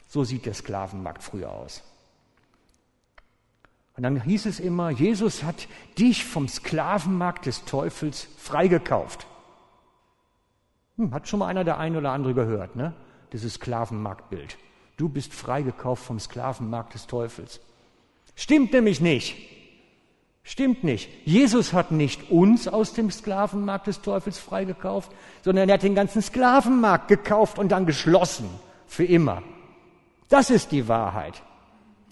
So 0.08 0.24
sieht 0.24 0.46
der 0.46 0.54
Sklavenmarkt 0.54 1.22
früher 1.22 1.52
aus. 1.52 1.84
Und 3.98 4.04
dann 4.04 4.22
hieß 4.22 4.46
es 4.46 4.60
immer, 4.60 4.92
Jesus 4.92 5.44
hat 5.44 5.68
dich 5.98 6.24
vom 6.24 6.48
Sklavenmarkt 6.48 7.48
des 7.48 7.66
Teufels 7.66 8.28
freigekauft. 8.38 9.26
Hm, 10.98 11.14
hat 11.16 11.28
schon 11.28 11.40
mal 11.40 11.48
einer 11.48 11.64
der 11.64 11.80
ein 11.80 11.96
oder 11.98 12.12
andere 12.12 12.36
gehört, 12.36 12.76
ne? 12.76 12.94
Dieses 13.34 13.56
Sklavenmarktbild. 13.56 14.58
Du 14.98 15.10
bist 15.10 15.34
freigekauft 15.34 16.06
vom 16.06 16.20
Sklavenmarkt 16.20 16.94
des 16.94 17.08
Teufels. 17.08 17.60
Stimmt 18.36 18.72
nämlich 18.72 19.02
nicht. 19.02 19.36
Stimmt 20.44 20.84
nicht. 20.84 21.10
Jesus 21.26 21.74
hat 21.74 21.92
nicht 21.92 22.30
uns 22.30 22.68
aus 22.68 22.94
dem 22.94 23.10
Sklavenmarkt 23.10 23.88
des 23.88 24.02
Teufels 24.02 24.38
freigekauft, 24.38 25.12
sondern 25.42 25.68
er 25.70 25.74
hat 25.74 25.84
den 25.84 25.96
ganzen 25.96 26.22
Sklavenmarkt 26.22 27.08
gekauft 27.08 27.58
und 27.58 27.70
dann 27.70 27.88
geschlossen. 27.88 28.48
Für 28.86 29.04
immer. 29.04 29.42
Das 30.30 30.52
ist 30.52 30.72
die 30.72 30.88
Wahrheit. 30.88 31.42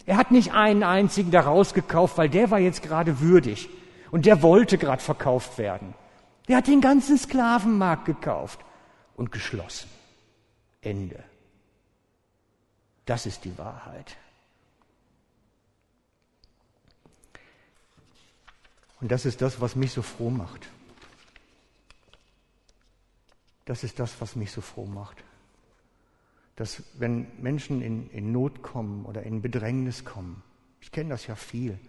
Er 0.06 0.18
hat 0.18 0.32
nicht 0.32 0.54
einen 0.54 0.84
einzigen 0.84 1.32
daraus 1.32 1.74
gekauft, 1.74 2.18
weil 2.18 2.30
der 2.30 2.52
war 2.52 2.60
jetzt 2.60 2.84
gerade 2.84 3.20
würdig 3.20 3.70
und 4.12 4.26
der 4.26 4.44
wollte 4.44 4.78
gerade 4.78 5.02
verkauft 5.02 5.58
werden. 5.58 5.94
Der 6.48 6.58
hat 6.58 6.68
den 6.68 6.82
ganzen 6.82 7.18
Sklavenmarkt 7.18 8.06
gekauft 8.06 8.60
und 9.15 9.32
geschlossen. 9.32 9.89
Ende. 10.82 11.24
Das 13.06 13.26
ist 13.26 13.46
die 13.46 13.58
Wahrheit. 13.58 14.15
Und 19.02 19.12
das 19.12 19.26
ist 19.26 19.41
das, 19.41 19.60
was 19.60 19.76
mich 19.76 19.91
so 19.91 20.02
froh 20.02 20.30
macht. 20.30 20.68
Das 23.65 23.84
ist 23.84 24.00
das, 24.00 24.22
was 24.22 24.36
mich 24.36 24.52
so 24.52 24.62
froh 24.62 24.86
macht. 24.86 25.24
Dass 26.56 26.84
wenn 26.94 27.28
Menschen 27.41 27.82
in, 27.82 28.10
in 28.12 28.32
Not 28.32 28.62
kommen 28.62 29.06
oder 29.06 29.24
in 29.24 29.41
Bedrängnis 29.41 30.06
kommen, 30.06 30.41
ich 30.80 30.91
kenne 30.91 31.10
das 31.10 31.28
ja 31.28 31.36
viel, 31.36 31.80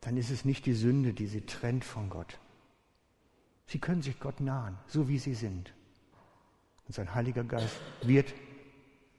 dann 0.00 0.16
ist 0.16 0.30
es 0.30 0.44
nicht 0.44 0.66
die 0.66 0.74
Sünde, 0.74 1.12
die 1.12 1.26
sie 1.26 1.42
trennt 1.42 1.84
von 1.84 2.08
Gott. 2.08 2.38
Sie 3.66 3.80
können 3.80 4.02
sich 4.02 4.20
Gott 4.20 4.40
nahen, 4.40 4.78
so 4.86 5.08
wie 5.08 5.18
sie 5.18 5.34
sind. 5.34 5.74
Und 6.86 6.94
sein 6.94 7.14
Heiliger 7.14 7.42
Geist 7.42 7.76
wird 8.02 8.32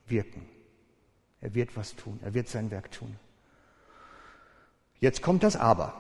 wirken. 0.08 0.48
Er 1.42 1.54
wird 1.54 1.76
was 1.76 1.96
tun. 1.96 2.20
Er 2.24 2.34
wird 2.34 2.48
sein 2.48 2.72
Werk 2.72 2.92
tun. 2.92 3.20
Jetzt 5.00 5.22
kommt 5.22 5.44
das 5.44 5.56
Aber. 5.56 5.94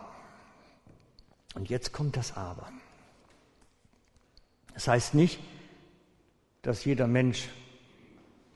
Und 1.53 1.69
jetzt 1.69 1.91
kommt 1.91 2.15
das 2.17 2.35
Aber. 2.35 2.71
Das 4.73 4.87
heißt 4.87 5.13
nicht, 5.13 5.39
dass 6.67 6.83
jeder 6.83 7.07
Mensch 7.07 7.47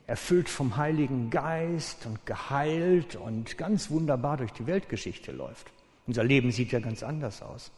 erfüllt 0.06 0.50
vom 0.50 0.76
Heiligen 0.76 1.30
Geist 1.30 2.06
und 2.06 2.26
geheilt 2.26 3.16
und 3.16 3.58
ganz 3.58 3.90
wunderbar 3.90 4.36
durch 4.36 4.52
die 4.52 4.68
Weltgeschichte 4.68 5.32
läuft. 5.32 5.72
Unser 6.08 6.26
Leben 6.26 6.52
sieht 6.52 6.74
ja 6.74 6.82
ganz 6.82 7.04
anders 7.04 7.42
aus. 7.42 7.72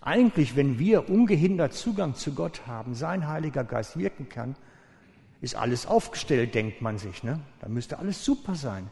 Eigentlich, 0.00 0.56
wenn 0.56 0.80
wir 0.80 1.08
ungehindert 1.08 1.74
Zugang 1.74 2.16
zu 2.16 2.34
Gott 2.34 2.66
haben, 2.66 2.96
sein 2.96 3.28
Heiliger 3.28 3.62
Geist 3.62 3.96
wirken 3.96 4.28
kann, 4.28 4.56
ist 5.40 5.54
alles 5.54 5.86
aufgestellt, 5.86 6.56
denkt 6.56 6.82
man 6.82 6.98
sich. 6.98 7.22
Ne? 7.22 7.38
Da 7.60 7.68
müsste 7.68 8.00
alles 8.00 8.24
super 8.24 8.56
sein. 8.56 8.90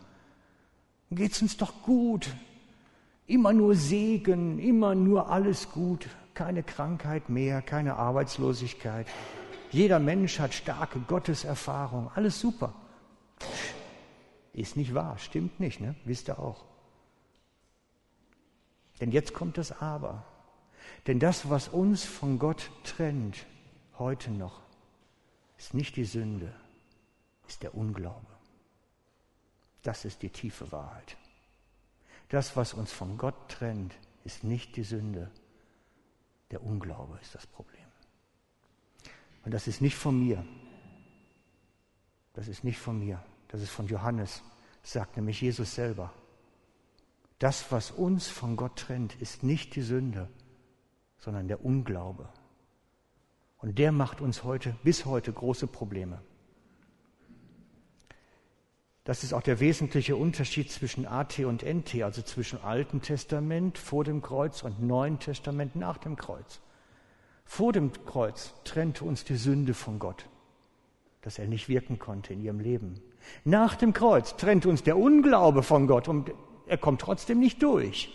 Dann 1.10 1.18
geht 1.18 1.32
es 1.32 1.42
uns 1.42 1.56
doch 1.56 1.82
gut. 1.82 2.28
Immer 3.26 3.52
nur 3.52 3.74
Segen, 3.74 4.60
immer 4.60 4.94
nur 4.94 5.30
alles 5.30 5.72
gut, 5.72 6.08
keine 6.34 6.62
Krankheit 6.62 7.28
mehr, 7.28 7.60
keine 7.60 7.96
Arbeitslosigkeit. 7.96 9.08
Jeder 9.70 9.98
Mensch 9.98 10.38
hat 10.38 10.54
starke 10.54 10.98
Gotteserfahrung, 11.00 12.10
alles 12.14 12.40
super. 12.40 12.74
Ist 14.52 14.76
nicht 14.76 14.94
wahr, 14.94 15.18
stimmt 15.18 15.60
nicht, 15.60 15.80
ne? 15.80 15.94
wisst 16.04 16.28
ihr 16.28 16.38
auch. 16.38 16.64
Denn 19.00 19.12
jetzt 19.12 19.34
kommt 19.34 19.58
das 19.58 19.80
Aber. 19.80 20.24
Denn 21.06 21.20
das, 21.20 21.48
was 21.48 21.68
uns 21.68 22.04
von 22.04 22.38
Gott 22.38 22.70
trennt, 22.82 23.46
heute 23.98 24.30
noch, 24.30 24.62
ist 25.58 25.74
nicht 25.74 25.96
die 25.96 26.04
Sünde, 26.04 26.52
ist 27.46 27.62
der 27.62 27.74
Unglaube. 27.74 28.26
Das 29.82 30.04
ist 30.04 30.22
die 30.22 30.30
tiefe 30.30 30.72
Wahrheit. 30.72 31.16
Das, 32.28 32.56
was 32.56 32.74
uns 32.74 32.92
von 32.92 33.16
Gott 33.16 33.48
trennt, 33.48 33.94
ist 34.24 34.44
nicht 34.44 34.76
die 34.76 34.82
Sünde. 34.82 35.30
Der 36.50 36.62
Unglaube 36.62 37.18
ist 37.22 37.34
das 37.34 37.46
Problem. 37.46 37.77
Und 39.48 39.54
das 39.54 39.66
ist 39.66 39.80
nicht 39.80 39.96
von 39.96 40.20
mir. 40.20 40.44
Das 42.34 42.48
ist 42.48 42.64
nicht 42.64 42.78
von 42.78 42.98
mir. 42.98 43.24
Das 43.48 43.62
ist 43.62 43.70
von 43.70 43.86
Johannes, 43.86 44.42
sagt 44.82 45.16
nämlich 45.16 45.40
Jesus 45.40 45.74
selber. 45.74 46.12
Das, 47.38 47.72
was 47.72 47.90
uns 47.90 48.28
von 48.28 48.56
Gott 48.56 48.76
trennt, 48.76 49.14
ist 49.22 49.42
nicht 49.42 49.74
die 49.74 49.80
Sünde, 49.80 50.28
sondern 51.16 51.48
der 51.48 51.64
Unglaube. 51.64 52.28
Und 53.56 53.78
der 53.78 53.90
macht 53.90 54.20
uns 54.20 54.44
heute, 54.44 54.76
bis 54.82 55.06
heute, 55.06 55.32
große 55.32 55.66
Probleme. 55.66 56.20
Das 59.04 59.24
ist 59.24 59.32
auch 59.32 59.40
der 59.40 59.60
wesentliche 59.60 60.14
Unterschied 60.14 60.70
zwischen 60.70 61.06
AT 61.06 61.38
und 61.38 61.62
NT, 61.62 62.02
also 62.02 62.20
zwischen 62.20 62.60
Alten 62.60 63.00
Testament 63.00 63.78
vor 63.78 64.04
dem 64.04 64.20
Kreuz 64.20 64.62
und 64.62 64.82
Neuen 64.82 65.18
Testament 65.18 65.74
nach 65.74 65.96
dem 65.96 66.16
Kreuz. 66.16 66.60
Vor 67.48 67.72
dem 67.72 67.90
Kreuz 68.04 68.52
trennte 68.64 69.06
uns 69.06 69.24
die 69.24 69.36
Sünde 69.36 69.72
von 69.72 69.98
Gott, 69.98 70.26
dass 71.22 71.38
er 71.38 71.48
nicht 71.48 71.70
wirken 71.70 71.98
konnte 71.98 72.34
in 72.34 72.42
ihrem 72.42 72.60
Leben. 72.60 73.00
Nach 73.42 73.74
dem 73.74 73.94
Kreuz 73.94 74.36
trennte 74.36 74.68
uns 74.68 74.82
der 74.82 74.98
Unglaube 74.98 75.62
von 75.62 75.86
Gott 75.86 76.08
und 76.08 76.30
er 76.66 76.76
kommt 76.76 77.00
trotzdem 77.00 77.40
nicht 77.40 77.62
durch. 77.62 78.14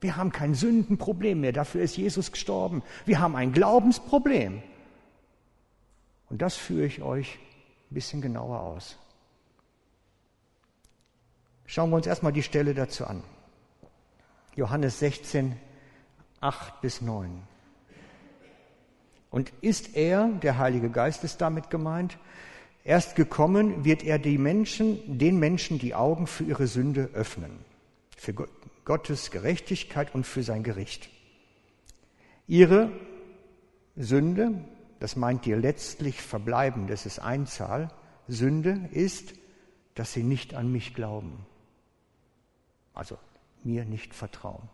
Wir 0.00 0.16
haben 0.16 0.32
kein 0.32 0.54
Sündenproblem 0.54 1.42
mehr, 1.42 1.52
dafür 1.52 1.82
ist 1.82 1.98
Jesus 1.98 2.32
gestorben. 2.32 2.82
Wir 3.04 3.20
haben 3.20 3.36
ein 3.36 3.52
Glaubensproblem. 3.52 4.62
Und 6.30 6.40
das 6.40 6.56
führe 6.56 6.86
ich 6.86 7.02
euch 7.02 7.38
ein 7.90 7.94
bisschen 7.94 8.22
genauer 8.22 8.60
aus. 8.60 8.98
Schauen 11.66 11.90
wir 11.90 11.96
uns 11.96 12.06
erstmal 12.06 12.32
die 12.32 12.42
Stelle 12.42 12.72
dazu 12.72 13.06
an. 13.06 13.22
Johannes 14.54 14.98
16, 15.00 15.60
8 16.46 16.80
bis 16.80 17.00
9. 17.00 17.42
Und 19.30 19.52
ist 19.62 19.96
er, 19.96 20.28
der 20.28 20.58
Heilige 20.58 20.90
Geist 20.90 21.24
ist 21.24 21.40
damit 21.40 21.70
gemeint, 21.70 22.18
erst 22.84 23.16
gekommen, 23.16 23.84
wird 23.84 24.04
er 24.04 24.20
die 24.20 24.38
Menschen, 24.38 25.18
den 25.18 25.40
Menschen 25.40 25.80
die 25.80 25.96
Augen 25.96 26.28
für 26.28 26.44
ihre 26.44 26.68
Sünde 26.68 27.10
öffnen, 27.14 27.50
für 28.16 28.32
Gottes 28.84 29.32
Gerechtigkeit 29.32 30.14
und 30.14 30.24
für 30.24 30.44
sein 30.44 30.62
Gericht. 30.62 31.10
Ihre 32.46 32.92
Sünde, 33.96 34.52
das 35.00 35.16
meint 35.16 35.46
die 35.46 35.52
letztlich 35.52 36.22
verbleibende, 36.22 36.92
das 36.92 37.06
ist 37.06 37.18
Einzahl, 37.18 37.90
Sünde 38.28 38.88
ist, 38.92 39.34
dass 39.96 40.12
sie 40.12 40.22
nicht 40.22 40.54
an 40.54 40.70
mich 40.70 40.94
glauben. 40.94 41.44
Also 42.94 43.18
mir 43.64 43.84
nicht 43.84 44.14
vertrauen. 44.14 44.68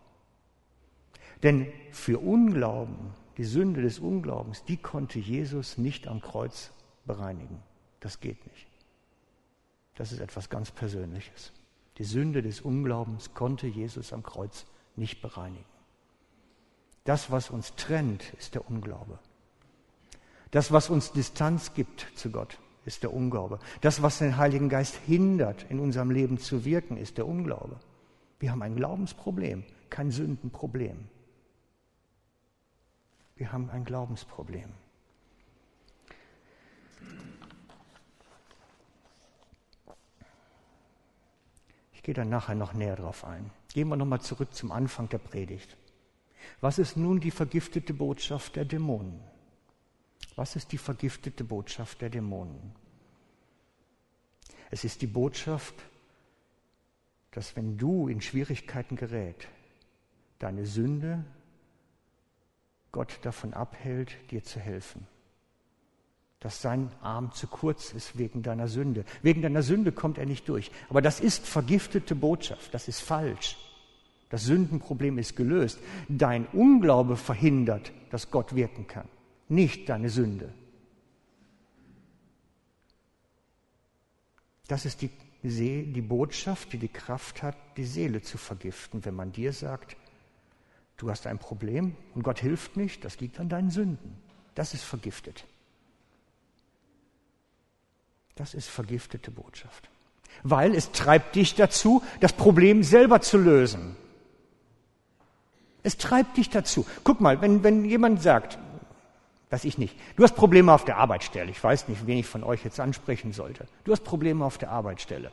Denn 1.43 1.71
für 1.91 2.19
Unglauben, 2.19 3.11
die 3.37 3.43
Sünde 3.43 3.81
des 3.81 3.99
Unglaubens, 3.99 4.63
die 4.63 4.77
konnte 4.77 5.19
Jesus 5.19 5.77
nicht 5.77 6.07
am 6.07 6.21
Kreuz 6.21 6.71
bereinigen. 7.05 7.61
Das 7.99 8.19
geht 8.19 8.45
nicht. 8.47 8.67
Das 9.95 10.11
ist 10.11 10.19
etwas 10.19 10.49
ganz 10.49 10.71
Persönliches. 10.71 11.51
Die 11.97 12.05
Sünde 12.05 12.41
des 12.41 12.61
Unglaubens 12.61 13.33
konnte 13.33 13.67
Jesus 13.67 14.13
am 14.13 14.23
Kreuz 14.23 14.65
nicht 14.95 15.21
bereinigen. 15.21 15.65
Das, 17.03 17.29
was 17.29 17.49
uns 17.49 17.75
trennt, 17.75 18.33
ist 18.39 18.55
der 18.55 18.67
Unglaube. 18.67 19.19
Das, 20.51 20.71
was 20.71 20.89
uns 20.89 21.11
Distanz 21.11 21.73
gibt 21.73 22.07
zu 22.15 22.31
Gott, 22.31 22.57
ist 22.85 23.03
der 23.03 23.13
Unglaube. 23.13 23.59
Das, 23.81 24.01
was 24.01 24.19
den 24.19 24.37
Heiligen 24.37 24.69
Geist 24.69 24.95
hindert, 25.05 25.65
in 25.69 25.79
unserem 25.79 26.11
Leben 26.11 26.37
zu 26.37 26.65
wirken, 26.65 26.97
ist 26.97 27.17
der 27.17 27.27
Unglaube. 27.27 27.77
Wir 28.39 28.51
haben 28.51 28.61
ein 28.61 28.75
Glaubensproblem, 28.75 29.63
kein 29.89 30.11
Sündenproblem. 30.11 30.97
Wir 33.43 33.51
haben 33.51 33.69
ein 33.71 33.83
Glaubensproblem. 33.83 34.71
Ich 41.91 42.03
gehe 42.03 42.15
dann 42.15 42.29
nachher 42.29 42.55
noch 42.55 42.71
näher 42.73 42.95
drauf 42.95 43.25
ein. 43.25 43.51
Gehen 43.73 43.89
wir 43.89 43.97
nochmal 43.97 44.21
zurück 44.21 44.55
zum 44.55 44.71
Anfang 44.71 45.09
der 45.09 45.17
Predigt. 45.17 45.75
Was 46.61 46.79
ist 46.79 46.95
nun 46.95 47.19
die 47.19 47.31
vergiftete 47.31 47.93
Botschaft 47.93 48.55
der 48.55 48.63
Dämonen? 48.63 49.19
Was 50.37 50.55
ist 50.55 50.71
die 50.71 50.77
vergiftete 50.77 51.43
Botschaft 51.43 51.99
der 51.99 52.11
Dämonen? 52.11 52.73
Es 54.71 54.85
ist 54.85 55.01
die 55.01 55.07
Botschaft, 55.07 55.75
dass 57.31 57.57
wenn 57.57 57.77
du 57.77 58.07
in 58.07 58.21
Schwierigkeiten 58.21 58.95
gerät, 58.95 59.49
deine 60.39 60.65
Sünde 60.65 61.25
Gott 62.93 63.19
davon 63.23 63.53
abhält, 63.53 64.15
dir 64.31 64.43
zu 64.43 64.61
helfen. 64.61 65.05
Dass 66.39 66.61
sein 66.61 66.91
Arm 67.01 67.33
zu 67.33 67.47
kurz 67.47 67.91
ist 67.91 68.17
wegen 68.17 68.43
deiner 68.43 68.67
Sünde. 68.67 69.03
Wegen 69.23 69.41
deiner 69.41 69.63
Sünde 69.63 69.91
kommt 69.91 70.17
er 70.17 70.25
nicht 70.25 70.47
durch. 70.47 70.71
Aber 70.89 71.01
das 71.01 71.19
ist 71.19 71.45
vergiftete 71.45 72.15
Botschaft. 72.15 72.73
Das 72.73 72.87
ist 72.87 73.01
falsch. 73.01 73.57
Das 74.29 74.43
Sündenproblem 74.43 75.17
ist 75.17 75.35
gelöst. 75.35 75.79
Dein 76.07 76.45
Unglaube 76.47 77.17
verhindert, 77.17 77.91
dass 78.11 78.29
Gott 78.29 78.55
wirken 78.55 78.87
kann. 78.87 79.07
Nicht 79.49 79.89
deine 79.89 80.09
Sünde. 80.09 80.53
Das 84.67 84.85
ist 84.85 85.01
die, 85.01 85.09
die 85.41 86.01
Botschaft, 86.01 86.73
die 86.73 86.77
die 86.77 86.89
Kraft 86.89 87.41
hat, 87.41 87.57
die 87.75 87.85
Seele 87.85 88.21
zu 88.21 88.37
vergiften. 88.37 89.03
Wenn 89.03 89.15
man 89.15 89.31
dir 89.31 89.51
sagt, 89.51 89.97
Du 90.97 91.09
hast 91.09 91.27
ein 91.27 91.39
Problem 91.39 91.95
und 92.13 92.23
Gott 92.23 92.39
hilft 92.39 92.77
nicht, 92.77 93.03
das 93.03 93.19
liegt 93.19 93.39
an 93.39 93.49
deinen 93.49 93.71
Sünden. 93.71 94.15
Das 94.55 94.73
ist 94.73 94.83
vergiftet. 94.83 95.45
Das 98.35 98.53
ist 98.53 98.69
vergiftete 98.69 99.31
Botschaft. 99.31 99.89
Weil 100.43 100.75
es 100.75 100.91
treibt 100.91 101.35
dich 101.35 101.55
dazu, 101.55 102.03
das 102.19 102.33
Problem 102.33 102.83
selber 102.83 103.21
zu 103.21 103.37
lösen. 103.37 103.95
Es 105.83 105.97
treibt 105.97 106.37
dich 106.37 106.49
dazu. 106.49 106.85
Guck 107.03 107.21
mal, 107.21 107.41
wenn, 107.41 107.63
wenn 107.63 107.85
jemand 107.85 108.21
sagt, 108.21 108.57
weiß 109.49 109.65
ich 109.65 109.77
nicht, 109.77 109.95
du 110.15 110.23
hast 110.23 110.35
Probleme 110.35 110.73
auf 110.73 110.85
der 110.85 110.97
Arbeitsstelle, 110.97 111.51
ich 111.51 111.63
weiß 111.63 111.87
nicht, 111.87 112.07
wen 112.07 112.17
ich 112.17 112.25
von 112.25 112.43
euch 112.43 112.63
jetzt 112.63 112.79
ansprechen 112.79 113.33
sollte, 113.33 113.67
du 113.83 113.91
hast 113.91 114.03
Probleme 114.03 114.43
auf 114.43 114.57
der 114.57 114.71
Arbeitsstelle. 114.71 115.31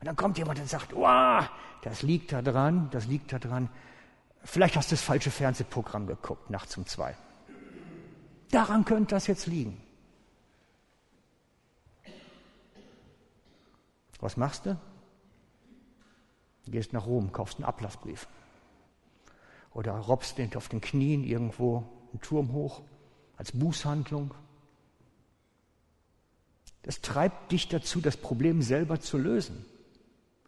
Und 0.00 0.06
dann 0.06 0.16
kommt 0.16 0.36
jemand 0.36 0.58
und 0.58 0.68
sagt, 0.68 0.94
wow, 0.94 1.48
das 1.82 2.02
liegt 2.02 2.32
da 2.32 2.42
dran, 2.42 2.88
das 2.90 3.06
liegt 3.06 3.32
da 3.32 3.38
dran, 3.38 3.70
Vielleicht 4.44 4.76
hast 4.76 4.90
du 4.90 4.94
das 4.94 5.02
falsche 5.02 5.30
Fernsehprogramm 5.30 6.06
geguckt, 6.06 6.50
nachts 6.50 6.76
um 6.76 6.86
zwei. 6.86 7.16
Daran 8.50 8.84
könnte 8.84 9.14
das 9.14 9.26
jetzt 9.26 9.46
liegen. 9.46 9.80
Was 14.20 14.36
machst 14.36 14.66
du? 14.66 14.78
Du 16.64 16.70
gehst 16.70 16.92
nach 16.92 17.06
Rom, 17.06 17.32
kaufst 17.32 17.56
einen 17.56 17.64
Ablassbrief. 17.64 18.28
Oder 19.72 19.94
robbst 19.94 20.38
auf 20.54 20.68
den 20.68 20.80
Knien 20.80 21.24
irgendwo 21.24 21.84
einen 22.12 22.20
Turm 22.20 22.52
hoch 22.52 22.82
als 23.36 23.52
Bußhandlung. 23.52 24.34
Das 26.82 27.00
treibt 27.00 27.50
dich 27.52 27.68
dazu, 27.68 28.00
das 28.00 28.16
Problem 28.16 28.62
selber 28.62 29.00
zu 29.00 29.18
lösen. 29.18 29.64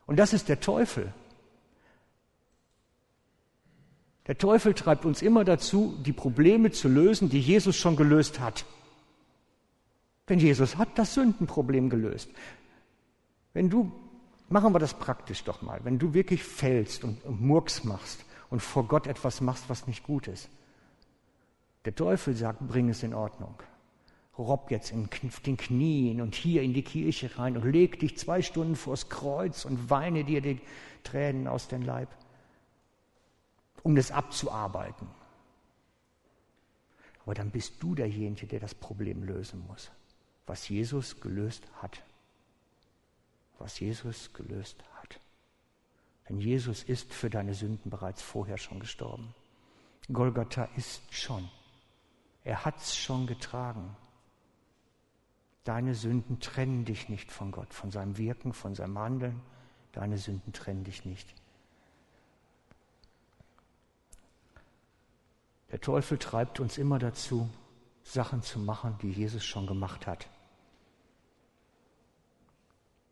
Und 0.06 0.18
das 0.18 0.32
ist 0.32 0.48
der 0.48 0.60
Teufel. 0.60 1.12
Der 4.26 4.38
Teufel 4.38 4.72
treibt 4.74 5.04
uns 5.04 5.20
immer 5.20 5.44
dazu, 5.44 5.96
die 6.04 6.12
Probleme 6.12 6.70
zu 6.70 6.88
lösen, 6.88 7.28
die 7.28 7.40
Jesus 7.40 7.76
schon 7.76 7.96
gelöst 7.96 8.40
hat. 8.40 8.64
Denn 10.28 10.38
Jesus 10.38 10.78
hat 10.78 10.88
das 10.96 11.14
Sündenproblem 11.14 11.90
gelöst. 11.90 12.30
Wenn 13.52 13.68
du, 13.68 13.92
machen 14.48 14.72
wir 14.72 14.78
das 14.78 14.94
praktisch 14.94 15.44
doch 15.44 15.60
mal, 15.60 15.80
wenn 15.84 15.98
du 15.98 16.14
wirklich 16.14 16.42
fällst 16.42 17.04
und, 17.04 17.22
und 17.24 17.42
Murks 17.42 17.84
machst 17.84 18.24
und 18.48 18.60
vor 18.60 18.88
Gott 18.88 19.06
etwas 19.06 19.42
machst, 19.42 19.64
was 19.68 19.86
nicht 19.86 20.02
gut 20.02 20.26
ist, 20.26 20.48
der 21.84 21.94
Teufel 21.94 22.34
sagt, 22.34 22.66
bring 22.66 22.88
es 22.88 23.02
in 23.02 23.12
Ordnung. 23.12 23.54
Robb 24.38 24.70
jetzt 24.70 24.90
in 24.90 25.08
den 25.46 25.56
Knien 25.56 26.20
und 26.20 26.34
hier 26.34 26.62
in 26.62 26.72
die 26.72 26.82
Kirche 26.82 27.38
rein 27.38 27.56
und 27.56 27.70
leg 27.70 28.00
dich 28.00 28.16
zwei 28.16 28.42
Stunden 28.42 28.74
vors 28.74 29.08
Kreuz 29.08 29.64
und 29.64 29.90
weine 29.90 30.24
dir 30.24 30.40
die 30.40 30.60
Tränen 31.04 31.46
aus 31.46 31.68
dem 31.68 31.82
Leib 31.82 32.08
um 33.84 33.94
das 33.94 34.10
abzuarbeiten. 34.10 35.06
Aber 37.22 37.34
dann 37.34 37.50
bist 37.50 37.80
du 37.80 37.94
derjenige, 37.94 38.46
der 38.46 38.58
das 38.58 38.74
Problem 38.74 39.22
lösen 39.22 39.64
muss, 39.68 39.92
was 40.46 40.68
Jesus 40.68 41.20
gelöst 41.20 41.62
hat. 41.80 42.02
Was 43.58 43.78
Jesus 43.78 44.32
gelöst 44.32 44.82
hat. 44.96 45.20
Denn 46.28 46.40
Jesus 46.40 46.82
ist 46.82 47.14
für 47.14 47.30
deine 47.30 47.54
Sünden 47.54 47.90
bereits 47.90 48.20
vorher 48.20 48.58
schon 48.58 48.80
gestorben. 48.80 49.34
Golgatha 50.12 50.64
ist 50.76 51.02
schon. 51.14 51.48
Er 52.42 52.64
hat 52.64 52.78
es 52.78 52.96
schon 52.96 53.26
getragen. 53.26 53.96
Deine 55.62 55.94
Sünden 55.94 56.40
trennen 56.40 56.84
dich 56.84 57.08
nicht 57.08 57.30
von 57.30 57.52
Gott, 57.52 57.72
von 57.72 57.90
seinem 57.90 58.18
Wirken, 58.18 58.52
von 58.52 58.74
seinem 58.74 58.98
Handeln. 58.98 59.40
Deine 59.92 60.18
Sünden 60.18 60.52
trennen 60.52 60.84
dich 60.84 61.04
nicht. 61.04 61.34
Der 65.74 65.80
Teufel 65.80 66.18
treibt 66.18 66.60
uns 66.60 66.78
immer 66.78 67.00
dazu, 67.00 67.50
Sachen 68.04 68.42
zu 68.42 68.60
machen, 68.60 68.96
die 69.02 69.10
Jesus 69.10 69.44
schon 69.44 69.66
gemacht 69.66 70.06
hat. 70.06 70.28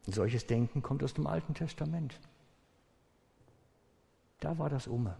Und 0.07 0.15
solches 0.15 0.47
Denken 0.47 0.81
kommt 0.81 1.03
aus 1.03 1.13
dem 1.13 1.27
Alten 1.27 1.55
Testament. 1.55 2.21
Da 4.39 4.59
war 4.59 4.71
das 4.71 4.87
Umme. 4.87 5.17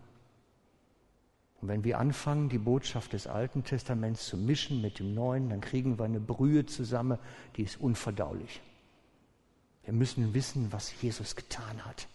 Und 1.61 1.67
wenn 1.67 1.83
wir 1.83 1.99
anfangen, 1.99 2.49
die 2.49 2.59
Botschaft 2.59 3.13
des 3.13 3.27
Alten 3.27 3.65
Testaments 3.65 4.25
zu 4.27 4.37
mischen 4.37 4.81
mit 4.81 5.01
dem 5.01 5.13
Neuen, 5.13 5.51
dann 5.51 5.61
kriegen 5.61 5.99
wir 5.99 6.05
eine 6.05 6.21
Brühe 6.21 6.65
zusammen, 6.67 7.19
die 7.57 7.65
ist 7.65 7.81
unverdaulich. 7.81 8.61
Wir 9.83 9.95
müssen 9.95 10.33
wissen, 10.33 10.71
was 10.71 11.03
Jesus 11.03 11.35
getan 11.35 11.85
hat. 11.85 12.07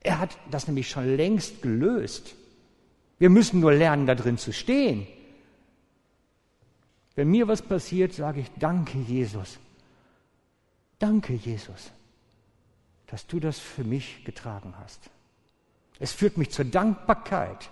Er 0.00 0.20
hat 0.20 0.38
das 0.50 0.68
nämlich 0.68 0.88
schon 0.88 1.16
längst 1.16 1.60
gelöst. 1.60 2.34
Wir 3.18 3.30
müssen 3.30 3.60
nur 3.60 3.72
lernen, 3.72 4.06
da 4.06 4.14
drin 4.14 4.38
zu 4.38 4.52
stehen. 4.52 5.06
Wenn 7.14 7.30
mir 7.30 7.46
was 7.46 7.62
passiert, 7.62 8.12
sage 8.12 8.40
ich, 8.40 8.50
danke 8.58 8.98
Jesus. 8.98 9.58
Danke 10.98 11.34
Jesus, 11.34 11.92
dass 13.06 13.26
du 13.26 13.40
das 13.40 13.58
für 13.58 13.84
mich 13.84 14.24
getragen 14.24 14.74
hast. 14.78 15.10
Es 15.98 16.12
führt 16.12 16.36
mich 16.36 16.50
zur 16.50 16.64
Dankbarkeit. 16.64 17.70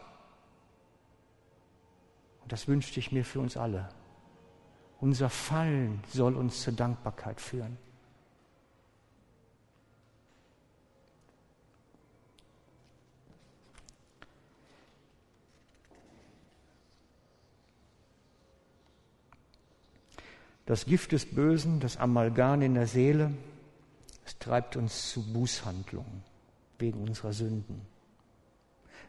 Und 2.42 2.52
das 2.52 2.68
wünschte 2.68 3.00
ich 3.00 3.10
mir 3.10 3.24
für 3.24 3.40
uns 3.40 3.56
alle. 3.56 3.88
Unser 5.00 5.30
Fallen 5.30 6.02
soll 6.08 6.36
uns 6.36 6.62
zur 6.62 6.74
Dankbarkeit 6.74 7.40
führen. 7.40 7.78
Das 20.66 20.86
Gift 20.86 21.12
des 21.12 21.26
Bösen, 21.26 21.80
das 21.80 21.96
Amalgam 21.96 22.62
in 22.62 22.74
der 22.74 22.86
Seele, 22.86 23.32
es 24.24 24.38
treibt 24.38 24.76
uns 24.76 25.10
zu 25.10 25.32
Bußhandlungen 25.32 26.22
wegen 26.78 27.02
unserer 27.02 27.32
Sünden. 27.32 27.82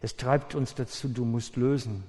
Es 0.02 0.18
treibt 0.18 0.56
uns 0.56 0.76
dazu, 0.76 1.08
du 1.08 1.24
musst 1.26 1.56
lösen, 1.56 2.04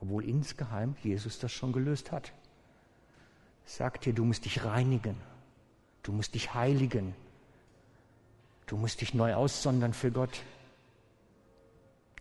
obwohl 0.00 0.24
insgeheim 0.24 0.94
Jesus 1.02 1.38
das 1.38 1.52
schon 1.52 1.72
gelöst 1.72 2.12
hat. 2.12 2.32
Es 3.66 3.76
sagt 3.76 4.04
dir, 4.04 4.12
du 4.12 4.24
musst 4.24 4.44
dich 4.44 4.64
reinigen, 4.64 5.16
du 6.02 6.12
musst 6.12 6.34
dich 6.34 6.54
heiligen, 6.54 7.14
du 8.66 8.76
musst 8.76 9.00
dich 9.00 9.14
neu 9.14 9.34
aussondern 9.34 9.94
für 9.94 10.10
Gott. 10.10 10.42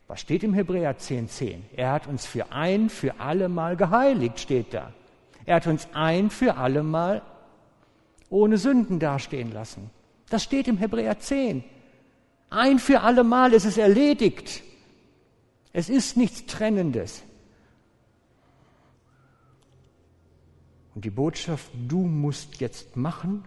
Was 0.07 0.21
steht 0.21 0.43
im 0.43 0.53
Hebräer 0.53 0.97
10,10? 0.97 1.27
10? 1.27 1.65
Er 1.75 1.91
hat 1.91 2.07
uns 2.07 2.25
für 2.25 2.51
ein, 2.51 2.89
für 2.89 3.19
alle 3.19 3.47
Mal 3.49 3.75
geheiligt, 3.75 4.39
steht 4.39 4.73
da. 4.73 4.93
Er 5.49 5.55
hat 5.55 5.65
uns 5.65 5.87
ein 5.93 6.29
für 6.29 6.57
alle 6.57 6.83
Mal 6.83 7.23
ohne 8.29 8.59
Sünden 8.59 8.99
dastehen 8.99 9.51
lassen. 9.51 9.89
Das 10.29 10.43
steht 10.43 10.67
im 10.67 10.77
Hebräer 10.77 11.17
10. 11.17 11.63
Ein 12.51 12.77
für 12.77 13.01
alle 13.01 13.23
Mal 13.23 13.53
ist 13.53 13.65
es 13.65 13.79
erledigt. 13.79 14.61
Es 15.73 15.89
ist 15.89 16.17
nichts 16.17 16.45
Trennendes. 16.45 17.23
Und 20.93 21.03
die 21.03 21.09
Botschaft, 21.09 21.71
du 21.87 22.01
musst 22.01 22.61
jetzt 22.61 22.95
machen, 22.95 23.43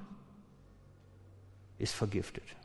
ist 1.78 1.94
vergiftet. 1.94 2.56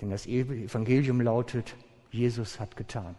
Denn 0.00 0.08
das 0.08 0.26
Evangelium 0.26 1.20
lautet, 1.20 1.74
Jesus 2.10 2.58
hat 2.58 2.74
getan. 2.74 3.16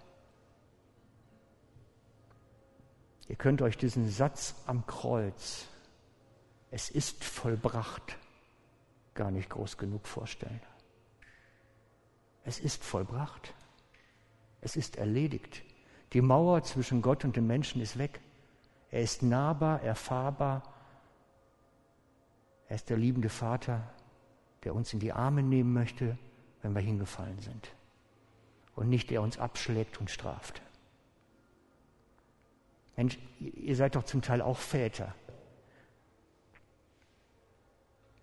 Ihr 3.28 3.36
könnt 3.36 3.62
euch 3.62 3.78
diesen 3.78 4.10
Satz 4.10 4.56
am 4.66 4.86
Kreuz, 4.86 5.68
es 6.72 6.90
ist 6.90 7.24
vollbracht, 7.24 8.18
gar 9.14 9.32
nicht 9.32 9.50
groß 9.50 9.78
genug 9.78 10.08
vorstellen. 10.08 10.62
Es 12.44 12.60
ist 12.60 12.84
vollbracht. 12.84 13.54
Es 14.62 14.76
ist 14.76 14.96
erledigt. 14.96 15.64
Die 16.14 16.22
Mauer 16.22 16.64
zwischen 16.64 17.02
Gott 17.02 17.26
und 17.26 17.36
dem 17.36 17.48
Menschen 17.48 17.82
ist 17.82 17.98
weg. 17.98 18.22
Er 18.90 19.02
ist 19.02 19.22
nahbar, 19.22 19.82
erfahrbar. 19.82 20.64
Er 22.70 22.76
ist 22.76 22.90
der 22.90 22.98
liebende 22.98 23.30
Vater, 23.30 23.94
der 24.64 24.76
uns 24.76 24.94
in 24.94 25.00
die 25.00 25.12
Arme 25.12 25.44
nehmen 25.44 25.74
möchte, 25.74 26.18
wenn 26.62 26.74
wir 26.74 26.82
hingefallen 26.82 27.40
sind. 27.40 27.70
Und 28.76 28.90
nicht 28.90 29.10
der 29.10 29.22
uns 29.22 29.38
abschlägt 29.38 30.00
und 30.00 30.10
straft. 30.10 30.62
Mensch, 32.98 33.20
ihr 33.40 33.76
seid 33.76 33.96
doch 33.96 34.04
zum 34.04 34.22
Teil 34.22 34.42
auch 34.42 34.58
Väter. 34.58 35.14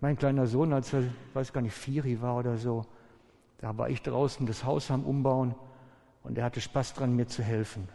Mein 0.01 0.17
kleiner 0.17 0.45
Sohn, 0.45 0.73
als 0.73 0.93
er, 0.93 1.03
weiß 1.33 1.53
gar 1.53 1.61
nicht, 1.61 1.87
Viri 1.87 2.21
war 2.21 2.35
oder 2.35 2.57
so, 2.57 2.85
da 3.59 3.77
war 3.77 3.89
ich 3.89 4.01
draußen 4.01 4.45
das 4.45 4.65
Haus 4.65 4.91
am 4.91 5.05
Umbauen 5.05 5.55
und 6.23 6.37
er 6.37 6.43
hatte 6.43 6.59
Spaß 6.59 6.93
dran, 6.93 7.15
mir 7.15 7.27
zu 7.27 7.41
helfen. 7.41 7.87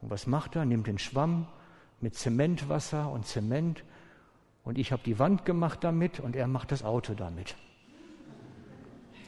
Und 0.00 0.10
was 0.10 0.26
macht 0.26 0.54
er? 0.54 0.64
Nimmt 0.64 0.86
den 0.86 0.98
Schwamm 0.98 1.48
mit 2.00 2.14
Zementwasser 2.14 3.10
und 3.10 3.26
Zement 3.26 3.84
und 4.62 4.78
ich 4.78 4.92
habe 4.92 5.02
die 5.04 5.18
Wand 5.18 5.44
gemacht 5.44 5.82
damit 5.82 6.20
und 6.20 6.36
er 6.36 6.46
macht 6.46 6.70
das 6.70 6.84
Auto 6.84 7.14
damit. 7.14 7.56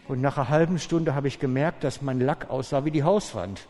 Und 0.07 0.21
nach 0.21 0.39
einer 0.39 0.49
halben 0.49 0.79
Stunde 0.79 1.17
habe 1.17 1.27
ich 1.27 1.41
gemerkt, 1.41 1.83
dass 1.83 2.01
mein 2.01 2.21
Lack 2.21 2.49
aussah 2.49 2.85
wie 2.85 2.93
die 2.93 3.03
Hauswand. 3.03 3.67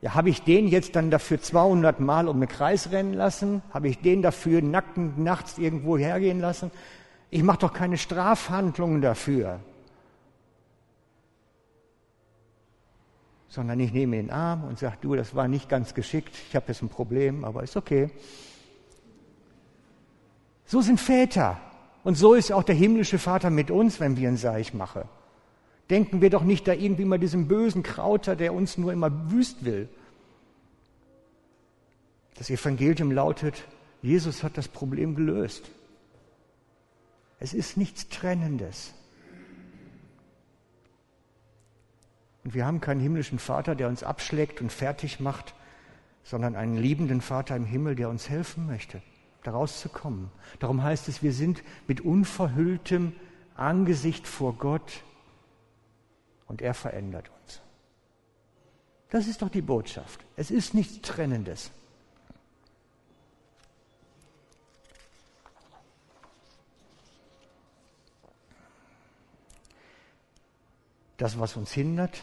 Ja, 0.00 0.14
habe 0.14 0.30
ich 0.30 0.42
den 0.42 0.68
jetzt 0.68 0.94
dann 0.94 1.10
dafür 1.10 1.40
200 1.40 1.98
Mal 1.98 2.28
um 2.28 2.38
den 2.38 2.48
Kreis 2.48 2.92
rennen 2.92 3.14
lassen? 3.14 3.62
Habe 3.70 3.88
ich 3.88 4.00
den 4.00 4.22
dafür 4.22 4.62
nackend 4.62 5.18
nachts 5.18 5.58
irgendwo 5.58 5.98
hergehen 5.98 6.40
lassen? 6.40 6.70
Ich 7.30 7.42
mache 7.42 7.58
doch 7.58 7.72
keine 7.72 7.98
Strafhandlungen 7.98 9.02
dafür. 9.02 9.60
Sondern 13.48 13.80
ich 13.80 13.92
nehme 13.92 14.16
den 14.16 14.30
Arm 14.30 14.64
und 14.64 14.78
sage, 14.78 14.98
du, 15.00 15.16
das 15.16 15.34
war 15.34 15.48
nicht 15.48 15.68
ganz 15.68 15.94
geschickt, 15.94 16.36
ich 16.48 16.54
habe 16.54 16.66
jetzt 16.68 16.82
ein 16.82 16.88
Problem, 16.88 17.44
aber 17.44 17.64
ist 17.64 17.76
okay. 17.76 18.10
So 20.64 20.80
sind 20.80 21.00
Väter. 21.00 21.58
Und 22.04 22.14
so 22.14 22.34
ist 22.34 22.52
auch 22.52 22.62
der 22.62 22.74
himmlische 22.74 23.18
Vater 23.18 23.50
mit 23.50 23.70
uns, 23.70 23.98
wenn 24.00 24.16
wir 24.16 24.28
ihn 24.28 24.36
Seich 24.36 24.74
machen. 24.74 25.02
Denken 25.90 26.20
wir 26.20 26.30
doch 26.30 26.44
nicht 26.44 26.68
da 26.68 26.72
irgendwie 26.72 27.04
mal 27.04 27.18
diesem 27.18 27.48
bösen 27.48 27.82
Krauter, 27.82 28.36
der 28.36 28.52
uns 28.52 28.76
nur 28.76 28.92
immer 28.92 29.30
wüst 29.30 29.64
will. 29.64 29.88
Das 32.34 32.50
Evangelium 32.50 33.10
lautet, 33.10 33.64
Jesus 34.02 34.44
hat 34.44 34.56
das 34.58 34.68
Problem 34.68 35.14
gelöst. 35.14 35.70
Es 37.40 37.54
ist 37.54 37.76
nichts 37.76 38.08
Trennendes. 38.08 38.94
Und 42.44 42.54
wir 42.54 42.66
haben 42.66 42.80
keinen 42.80 43.00
himmlischen 43.00 43.38
Vater, 43.38 43.74
der 43.74 43.88
uns 43.88 44.02
abschlägt 44.02 44.60
und 44.60 44.72
fertig 44.72 45.20
macht, 45.20 45.54
sondern 46.22 46.56
einen 46.56 46.76
liebenden 46.76 47.20
Vater 47.20 47.56
im 47.56 47.64
Himmel, 47.64 47.94
der 47.94 48.08
uns 48.08 48.28
helfen 48.28 48.66
möchte, 48.66 49.02
daraus 49.42 49.80
zu 49.80 49.88
kommen. 49.88 50.30
Darum 50.58 50.82
heißt 50.82 51.08
es, 51.08 51.22
wir 51.22 51.32
sind 51.32 51.62
mit 51.86 52.00
unverhülltem 52.00 53.12
Angesicht 53.54 54.26
vor 54.26 54.54
Gott 54.54 55.02
und 56.48 56.62
er 56.62 56.74
verändert 56.74 57.30
uns. 57.42 57.60
Das 59.10 59.26
ist 59.26 59.40
doch 59.40 59.48
die 59.48 59.62
Botschaft. 59.62 60.24
Es 60.36 60.50
ist 60.50 60.74
nichts 60.74 61.00
Trennendes. 61.00 61.70
Das, 71.16 71.38
was 71.38 71.56
uns 71.56 71.72
hindert, 71.72 72.22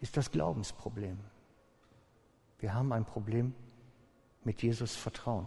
ist 0.00 0.16
das 0.16 0.30
Glaubensproblem. 0.30 1.18
Wir 2.58 2.74
haben 2.74 2.92
ein 2.92 3.04
Problem 3.04 3.54
mit 4.44 4.62
Jesus 4.62 4.94
Vertrauen. 4.94 5.46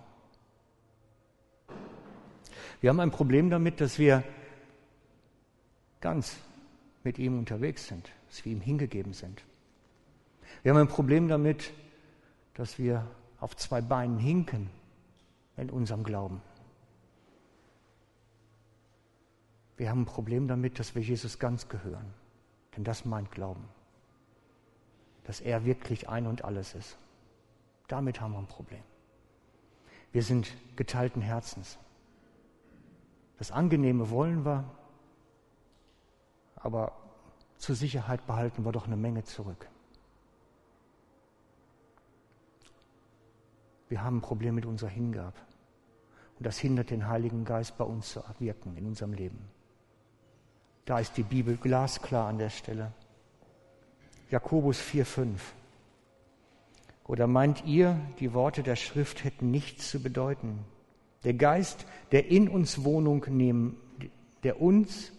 Wir 2.79 2.89
haben 2.89 2.99
ein 2.99 3.11
Problem 3.11 3.49
damit, 3.49 3.79
dass 3.79 3.99
wir 3.99 4.23
ganz 5.99 6.35
mit 7.03 7.19
ihm 7.19 7.39
unterwegs 7.39 7.87
sind, 7.87 8.11
dass 8.27 8.45
wir 8.45 8.51
ihm 8.51 8.61
hingegeben 8.61 9.13
sind. 9.13 9.43
Wir 10.63 10.71
haben 10.73 10.79
ein 10.81 10.87
Problem 10.87 11.27
damit, 11.27 11.71
dass 12.53 12.77
wir 12.77 13.07
auf 13.39 13.55
zwei 13.55 13.81
Beinen 13.81 14.19
hinken 14.19 14.69
in 15.57 15.69
unserem 15.69 16.03
Glauben. 16.03 16.41
Wir 19.77 19.89
haben 19.89 20.01
ein 20.01 20.05
Problem 20.05 20.47
damit, 20.47 20.77
dass 20.77 20.93
wir 20.93 21.01
Jesus 21.01 21.39
ganz 21.39 21.67
gehören. 21.67 22.13
Denn 22.75 22.83
das 22.83 23.03
meint 23.03 23.31
Glauben. 23.31 23.67
Dass 25.23 25.41
er 25.41 25.65
wirklich 25.65 26.07
ein 26.07 26.27
und 26.27 26.43
alles 26.45 26.75
ist. 26.75 26.97
Damit 27.87 28.21
haben 28.21 28.33
wir 28.33 28.39
ein 28.39 28.47
Problem. 28.47 28.83
Wir 30.11 30.23
sind 30.23 30.53
geteilten 30.75 31.21
Herzens. 31.21 31.79
Das 33.37 33.51
Angenehme 33.51 34.09
wollen 34.11 34.45
wir, 34.45 34.65
aber 36.63 36.93
zur 37.57 37.75
Sicherheit 37.75 38.25
behalten 38.25 38.65
wir 38.65 38.71
doch 38.71 38.87
eine 38.87 38.97
Menge 38.97 39.23
zurück. 39.23 39.69
Wir 43.89 44.03
haben 44.03 44.17
ein 44.17 44.21
Problem 44.21 44.55
mit 44.55 44.65
unserer 44.65 44.89
Hingabe. 44.89 45.37
Und 46.39 46.45
das 46.45 46.57
hindert 46.57 46.89
den 46.89 47.07
Heiligen 47.07 47.45
Geist 47.45 47.77
bei 47.77 47.83
uns 47.83 48.13
zu 48.13 48.23
wirken 48.39 48.75
in 48.77 48.87
unserem 48.87 49.13
Leben. 49.13 49.39
Da 50.85 50.99
ist 50.99 51.17
die 51.17 51.23
Bibel 51.23 51.57
glasklar 51.57 52.27
an 52.27 52.37
der 52.37 52.49
Stelle. 52.49 52.93
Jakobus 54.29 54.79
4,5. 54.79 55.39
Oder 57.05 57.27
meint 57.27 57.65
ihr, 57.65 57.99
die 58.19 58.33
Worte 58.33 58.63
der 58.63 58.75
Schrift 58.75 59.23
hätten 59.23 59.51
nichts 59.51 59.89
zu 59.89 60.01
bedeuten? 60.01 60.59
Der 61.23 61.33
Geist, 61.33 61.85
der 62.11 62.27
in 62.27 62.49
uns 62.49 62.83
Wohnung 62.83 63.25
nehmen, 63.27 63.77
der 64.43 64.61
uns 64.61 65.11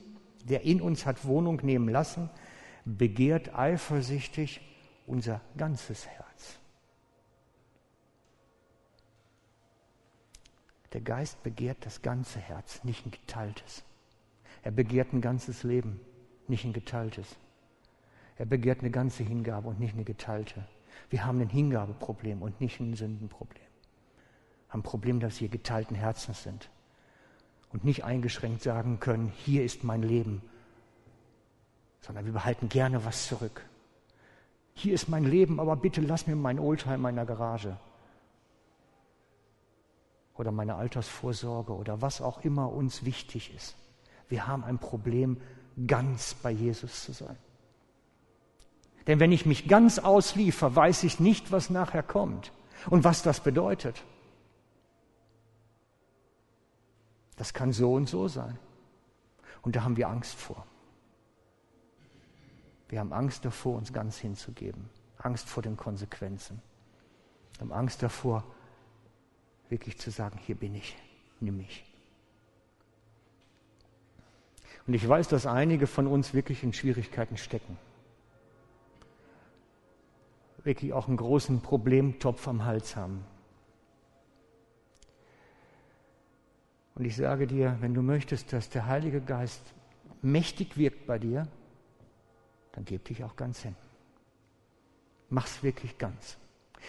der 0.44 0.62
in 0.62 0.80
uns 0.80 1.06
hat 1.06 1.24
Wohnung 1.24 1.60
nehmen 1.62 1.88
lassen, 1.88 2.30
begehrt 2.84 3.54
eifersüchtig 3.54 4.60
unser 5.06 5.40
ganzes 5.56 6.06
Herz. 6.06 6.58
Der 10.92 11.00
Geist 11.00 11.42
begehrt 11.42 11.78
das 11.86 12.02
ganze 12.02 12.38
Herz, 12.38 12.84
nicht 12.84 13.06
ein 13.06 13.10
geteiltes. 13.10 13.82
Er 14.62 14.72
begehrt 14.72 15.12
ein 15.12 15.20
ganzes 15.20 15.62
Leben, 15.62 16.00
nicht 16.48 16.64
ein 16.64 16.72
geteiltes. 16.72 17.36
Er 18.36 18.46
begehrt 18.46 18.80
eine 18.80 18.90
ganze 18.90 19.22
Hingabe 19.22 19.68
und 19.68 19.80
nicht 19.80 19.94
eine 19.94 20.04
geteilte. 20.04 20.64
Wir 21.08 21.24
haben 21.24 21.40
ein 21.40 21.48
Hingabeproblem 21.48 22.42
und 22.42 22.60
nicht 22.60 22.80
ein 22.80 22.94
Sündenproblem. 22.94 23.62
Haben 24.68 24.80
ein 24.80 24.82
Problem, 24.82 25.20
dass 25.20 25.40
wir 25.40 25.48
geteilten 25.48 25.96
Herzens 25.96 26.42
sind 26.42 26.70
und 27.72 27.84
nicht 27.84 28.04
eingeschränkt 28.04 28.62
sagen 28.62 29.00
können, 29.00 29.32
hier 29.36 29.64
ist 29.64 29.84
mein 29.84 30.02
Leben, 30.02 30.42
sondern 32.00 32.24
wir 32.24 32.32
behalten 32.32 32.68
gerne 32.68 33.04
was 33.04 33.26
zurück. 33.26 33.64
Hier 34.74 34.94
ist 34.94 35.08
mein 35.08 35.24
Leben, 35.24 35.60
aber 35.60 35.76
bitte 35.76 36.00
lass 36.00 36.26
mir 36.26 36.36
mein 36.36 36.58
Oldtimer 36.58 36.94
in 36.94 37.00
meiner 37.00 37.26
Garage. 37.26 37.76
Oder 40.34 40.50
meine 40.50 40.76
Altersvorsorge 40.76 41.74
oder 41.74 42.00
was 42.00 42.20
auch 42.20 42.42
immer 42.42 42.72
uns 42.72 43.04
wichtig 43.04 43.54
ist. 43.54 43.76
Wir 44.28 44.46
haben 44.46 44.64
ein 44.64 44.78
Problem, 44.78 45.40
ganz 45.86 46.34
bei 46.34 46.50
Jesus 46.50 47.04
zu 47.04 47.12
sein. 47.12 47.36
Denn 49.06 49.20
wenn 49.20 49.32
ich 49.32 49.46
mich 49.46 49.68
ganz 49.68 49.98
ausliefer, 49.98 50.74
weiß 50.74 51.02
ich 51.04 51.20
nicht, 51.20 51.52
was 51.52 51.70
nachher 51.70 52.02
kommt 52.02 52.52
und 52.88 53.04
was 53.04 53.22
das 53.22 53.40
bedeutet. 53.40 54.02
Das 57.42 57.52
kann 57.52 57.72
so 57.72 57.94
und 57.94 58.08
so 58.08 58.28
sein. 58.28 58.56
Und 59.62 59.74
da 59.74 59.82
haben 59.82 59.96
wir 59.96 60.08
Angst 60.08 60.36
vor. 60.36 60.64
Wir 62.88 63.00
haben 63.00 63.12
Angst 63.12 63.44
davor, 63.44 63.78
uns 63.78 63.92
ganz 63.92 64.16
hinzugeben. 64.16 64.88
Angst 65.18 65.48
vor 65.48 65.60
den 65.60 65.76
Konsequenzen. 65.76 66.62
Wir 67.54 67.62
haben 67.62 67.72
Angst 67.72 68.00
davor, 68.00 68.44
wirklich 69.70 69.98
zu 69.98 70.12
sagen, 70.12 70.38
hier 70.38 70.54
bin 70.54 70.76
ich, 70.76 70.96
nimm 71.40 71.56
mich. 71.56 71.84
Und 74.86 74.94
ich 74.94 75.08
weiß, 75.08 75.26
dass 75.26 75.44
einige 75.44 75.88
von 75.88 76.06
uns 76.06 76.34
wirklich 76.34 76.62
in 76.62 76.72
Schwierigkeiten 76.72 77.36
stecken. 77.36 77.76
Wirklich 80.62 80.92
auch 80.92 81.08
einen 81.08 81.16
großen 81.16 81.60
Problemtopf 81.60 82.46
am 82.46 82.64
Hals 82.64 82.94
haben. 82.94 83.24
Und 86.94 87.04
ich 87.04 87.16
sage 87.16 87.46
dir, 87.46 87.76
wenn 87.80 87.94
du 87.94 88.02
möchtest, 88.02 88.52
dass 88.52 88.68
der 88.68 88.86
Heilige 88.86 89.20
Geist 89.20 89.62
mächtig 90.20 90.76
wirkt 90.76 91.06
bei 91.06 91.18
dir, 91.18 91.48
dann 92.72 92.84
gib 92.84 93.04
dich 93.04 93.24
auch 93.24 93.36
ganz 93.36 93.62
hin. 93.62 93.74
Mach's 95.30 95.62
wirklich 95.62 95.98
ganz. 95.98 96.36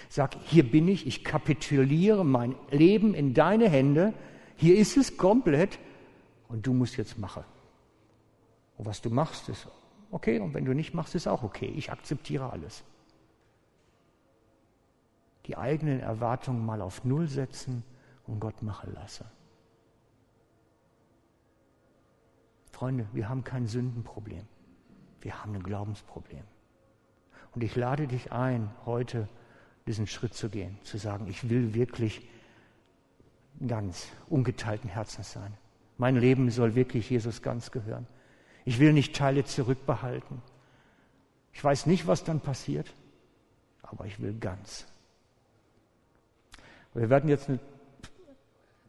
Sag, 0.10 0.36
hier 0.44 0.70
bin 0.70 0.88
ich, 0.88 1.08
ich 1.08 1.24
kapituliere 1.24 2.26
mein 2.26 2.56
Leben 2.72 3.14
in 3.14 3.34
deine 3.34 3.70
Hände, 3.70 4.14
Hier 4.56 4.78
ist 4.78 4.98
es 4.98 5.18
komplett 5.18 5.80
und 6.48 6.66
du 6.68 6.74
musst 6.74 6.96
jetzt 6.98 7.18
machen. 7.18 7.44
Und 8.78 8.86
was 8.86 9.02
du 9.02 9.10
machst, 9.10 9.50
ist 9.50 9.68
okay 10.12 10.40
und 10.40 10.54
wenn 10.54 10.66
du 10.66 10.74
nicht 10.74 10.94
machst, 10.94 11.16
ist 11.16 11.28
auch 11.28 11.44
okay. 11.44 11.74
Ich 11.76 11.92
akzeptiere 11.92 12.52
alles. 12.52 12.84
Die 15.48 15.58
eigenen 15.58 16.00
Erwartungen 16.00 16.66
mal 16.66 16.82
auf 16.82 17.04
Null 17.04 17.28
setzen 17.28 17.84
und 18.26 18.40
Gott 18.40 18.62
machen 18.62 18.94
lassen. 18.94 19.26
Freunde, 22.84 23.08
wir 23.14 23.30
haben 23.30 23.46
kein 23.46 23.66
Sündenproblem. 23.66 24.46
Wir 25.22 25.42
haben 25.42 25.56
ein 25.56 25.64
Glaubensproblem. 25.64 26.44
Und 27.56 27.64
ich 27.64 27.78
lade 27.78 28.08
dich 28.08 28.34
ein, 28.34 28.70
heute 28.86 29.30
diesen 29.88 30.06
Schritt 30.06 30.34
zu 30.34 30.50
gehen, 30.50 30.78
zu 30.84 30.98
sagen, 30.98 31.28
ich 31.30 31.50
will 31.50 31.74
wirklich 31.76 32.28
ganz 33.66 34.10
ungeteilten 34.28 34.90
Herzens 34.90 35.32
sein. 35.32 35.54
Mein 35.98 36.18
Leben 36.18 36.50
soll 36.50 36.76
wirklich 36.76 37.10
Jesus 37.10 37.42
ganz 37.42 37.72
gehören. 37.72 38.06
Ich 38.66 38.80
will 38.80 38.92
nicht 38.92 39.16
Teile 39.16 39.46
zurückbehalten. 39.46 40.42
Ich 41.54 41.64
weiß 41.64 41.86
nicht, 41.86 42.06
was 42.06 42.26
dann 42.26 42.42
passiert, 42.42 42.94
aber 43.82 44.08
ich 44.08 44.20
will 44.20 44.34
ganz. 44.34 44.86
Wir 46.94 47.10
werden 47.10 47.30
jetzt 47.30 47.48
eine 47.48 47.62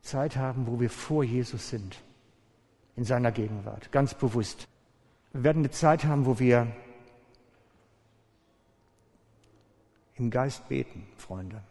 Zeit 0.00 0.34
haben, 0.36 0.66
wo 0.66 0.80
wir 0.80 0.90
vor 0.90 1.22
Jesus 1.22 1.68
sind, 1.68 2.02
in 2.96 3.04
seiner 3.04 3.32
Gegenwart, 3.32 3.90
ganz 3.92 4.14
bewusst. 4.14 4.68
Wir 5.32 5.44
werden 5.44 5.60
eine 5.60 5.70
Zeit 5.70 6.04
haben, 6.04 6.26
wo 6.26 6.38
wir 6.38 6.68
im 10.16 10.30
Geist 10.30 10.68
beten, 10.68 11.06
Freunde. 11.16 11.62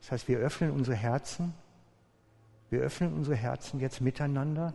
Das 0.00 0.12
heißt, 0.12 0.28
wir 0.28 0.38
öffnen 0.38 0.70
unsere 0.72 0.96
Herzen, 0.96 1.54
wir 2.70 2.80
öffnen 2.80 3.14
unsere 3.14 3.36
Herzen 3.36 3.80
jetzt 3.80 4.00
miteinander 4.00 4.74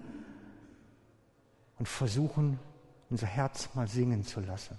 und 1.77 1.87
versuchen, 1.87 2.59
unser 3.09 3.27
Herz 3.27 3.69
mal 3.75 3.87
singen 3.87 4.23
zu 4.23 4.39
lassen. 4.39 4.77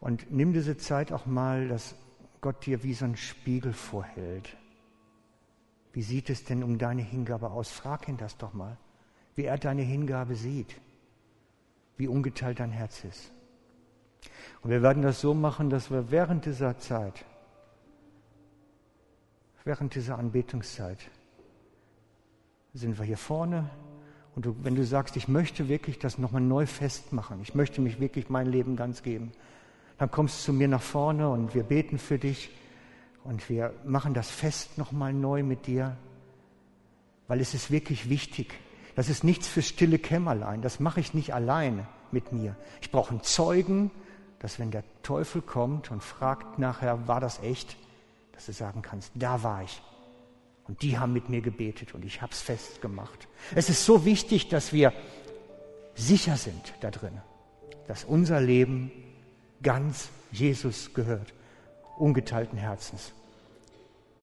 Und 0.00 0.32
nimm 0.32 0.52
diese 0.52 0.76
Zeit 0.76 1.12
auch 1.12 1.26
mal, 1.26 1.68
dass 1.68 1.94
Gott 2.40 2.66
dir 2.66 2.82
wie 2.82 2.92
so 2.92 3.04
ein 3.04 3.16
Spiegel 3.16 3.72
vorhält. 3.72 4.56
Wie 5.92 6.02
sieht 6.02 6.30
es 6.30 6.44
denn 6.44 6.62
um 6.62 6.78
deine 6.78 7.02
Hingabe 7.02 7.50
aus? 7.50 7.70
Frag 7.70 8.08
ihn 8.08 8.16
das 8.16 8.36
doch 8.36 8.54
mal, 8.54 8.78
wie 9.34 9.44
er 9.44 9.58
deine 9.58 9.82
Hingabe 9.82 10.34
sieht, 10.34 10.80
wie 11.96 12.08
ungeteilt 12.08 12.60
dein 12.60 12.70
Herz 12.70 13.04
ist. 13.04 13.30
Und 14.62 14.70
wir 14.70 14.82
werden 14.82 15.02
das 15.02 15.20
so 15.20 15.34
machen, 15.34 15.70
dass 15.70 15.90
wir 15.90 16.10
während 16.10 16.46
dieser 16.46 16.78
Zeit, 16.78 17.24
während 19.64 19.94
dieser 19.94 20.18
Anbetungszeit, 20.18 20.98
sind 22.72 22.98
wir 22.98 23.04
hier 23.04 23.18
vorne. 23.18 23.68
Und 24.34 24.46
du, 24.46 24.56
wenn 24.62 24.74
du 24.74 24.84
sagst, 24.84 25.16
ich 25.16 25.28
möchte 25.28 25.68
wirklich 25.68 25.98
das 25.98 26.16
nochmal 26.16 26.40
neu 26.40 26.64
festmachen, 26.64 27.42
ich 27.42 27.54
möchte 27.54 27.82
mich 27.82 28.00
wirklich 28.00 28.30
mein 28.30 28.46
Leben 28.46 28.76
ganz 28.76 29.02
geben, 29.02 29.32
dann 29.98 30.10
kommst 30.10 30.40
du 30.40 30.44
zu 30.46 30.52
mir 30.54 30.68
nach 30.68 30.80
vorne 30.80 31.28
und 31.28 31.54
wir 31.54 31.64
beten 31.64 31.98
für 31.98 32.18
dich 32.18 32.50
und 33.24 33.48
wir 33.48 33.72
machen 33.84 34.14
das 34.14 34.30
Fest 34.30 34.78
nochmal 34.78 35.12
neu 35.12 35.42
mit 35.42 35.66
dir, 35.66 35.96
weil 37.28 37.40
es 37.40 37.54
ist 37.54 37.70
wirklich 37.70 38.08
wichtig. 38.08 38.54
Das 38.94 39.08
ist 39.08 39.24
nichts 39.24 39.48
für 39.48 39.62
stille 39.62 39.98
Kämmerlein, 39.98 40.60
das 40.62 40.80
mache 40.80 41.00
ich 41.00 41.14
nicht 41.14 41.32
alleine 41.32 41.86
mit 42.10 42.32
mir. 42.32 42.56
Ich 42.80 42.90
brauche 42.90 43.10
einen 43.10 43.22
Zeugen, 43.22 43.90
dass 44.38 44.58
wenn 44.58 44.70
der 44.70 44.84
Teufel 45.02 45.40
kommt 45.40 45.90
und 45.90 46.02
fragt 46.02 46.58
nachher, 46.58 47.06
war 47.06 47.20
das 47.20 47.40
echt, 47.42 47.76
dass 48.32 48.46
du 48.46 48.52
sagen 48.52 48.82
kannst, 48.82 49.12
da 49.14 49.42
war 49.42 49.62
ich. 49.62 49.80
Und 50.64 50.82
die 50.82 50.98
haben 50.98 51.12
mit 51.12 51.28
mir 51.28 51.40
gebetet 51.40 51.94
und 51.94 52.04
ich 52.04 52.22
habe 52.22 52.32
es 52.32 52.40
festgemacht. 52.40 53.28
Es 53.54 53.68
ist 53.68 53.84
so 53.84 54.04
wichtig, 54.04 54.48
dass 54.48 54.72
wir 54.72 54.92
sicher 55.94 56.36
sind 56.36 56.74
da 56.80 56.90
drin, 56.90 57.20
dass 57.86 58.04
unser 58.04 58.40
Leben 58.40 58.90
ganz 59.62 60.08
Jesus 60.32 60.92
gehört, 60.94 61.32
ungeteilten 61.98 62.58
Herzens. 62.58 63.12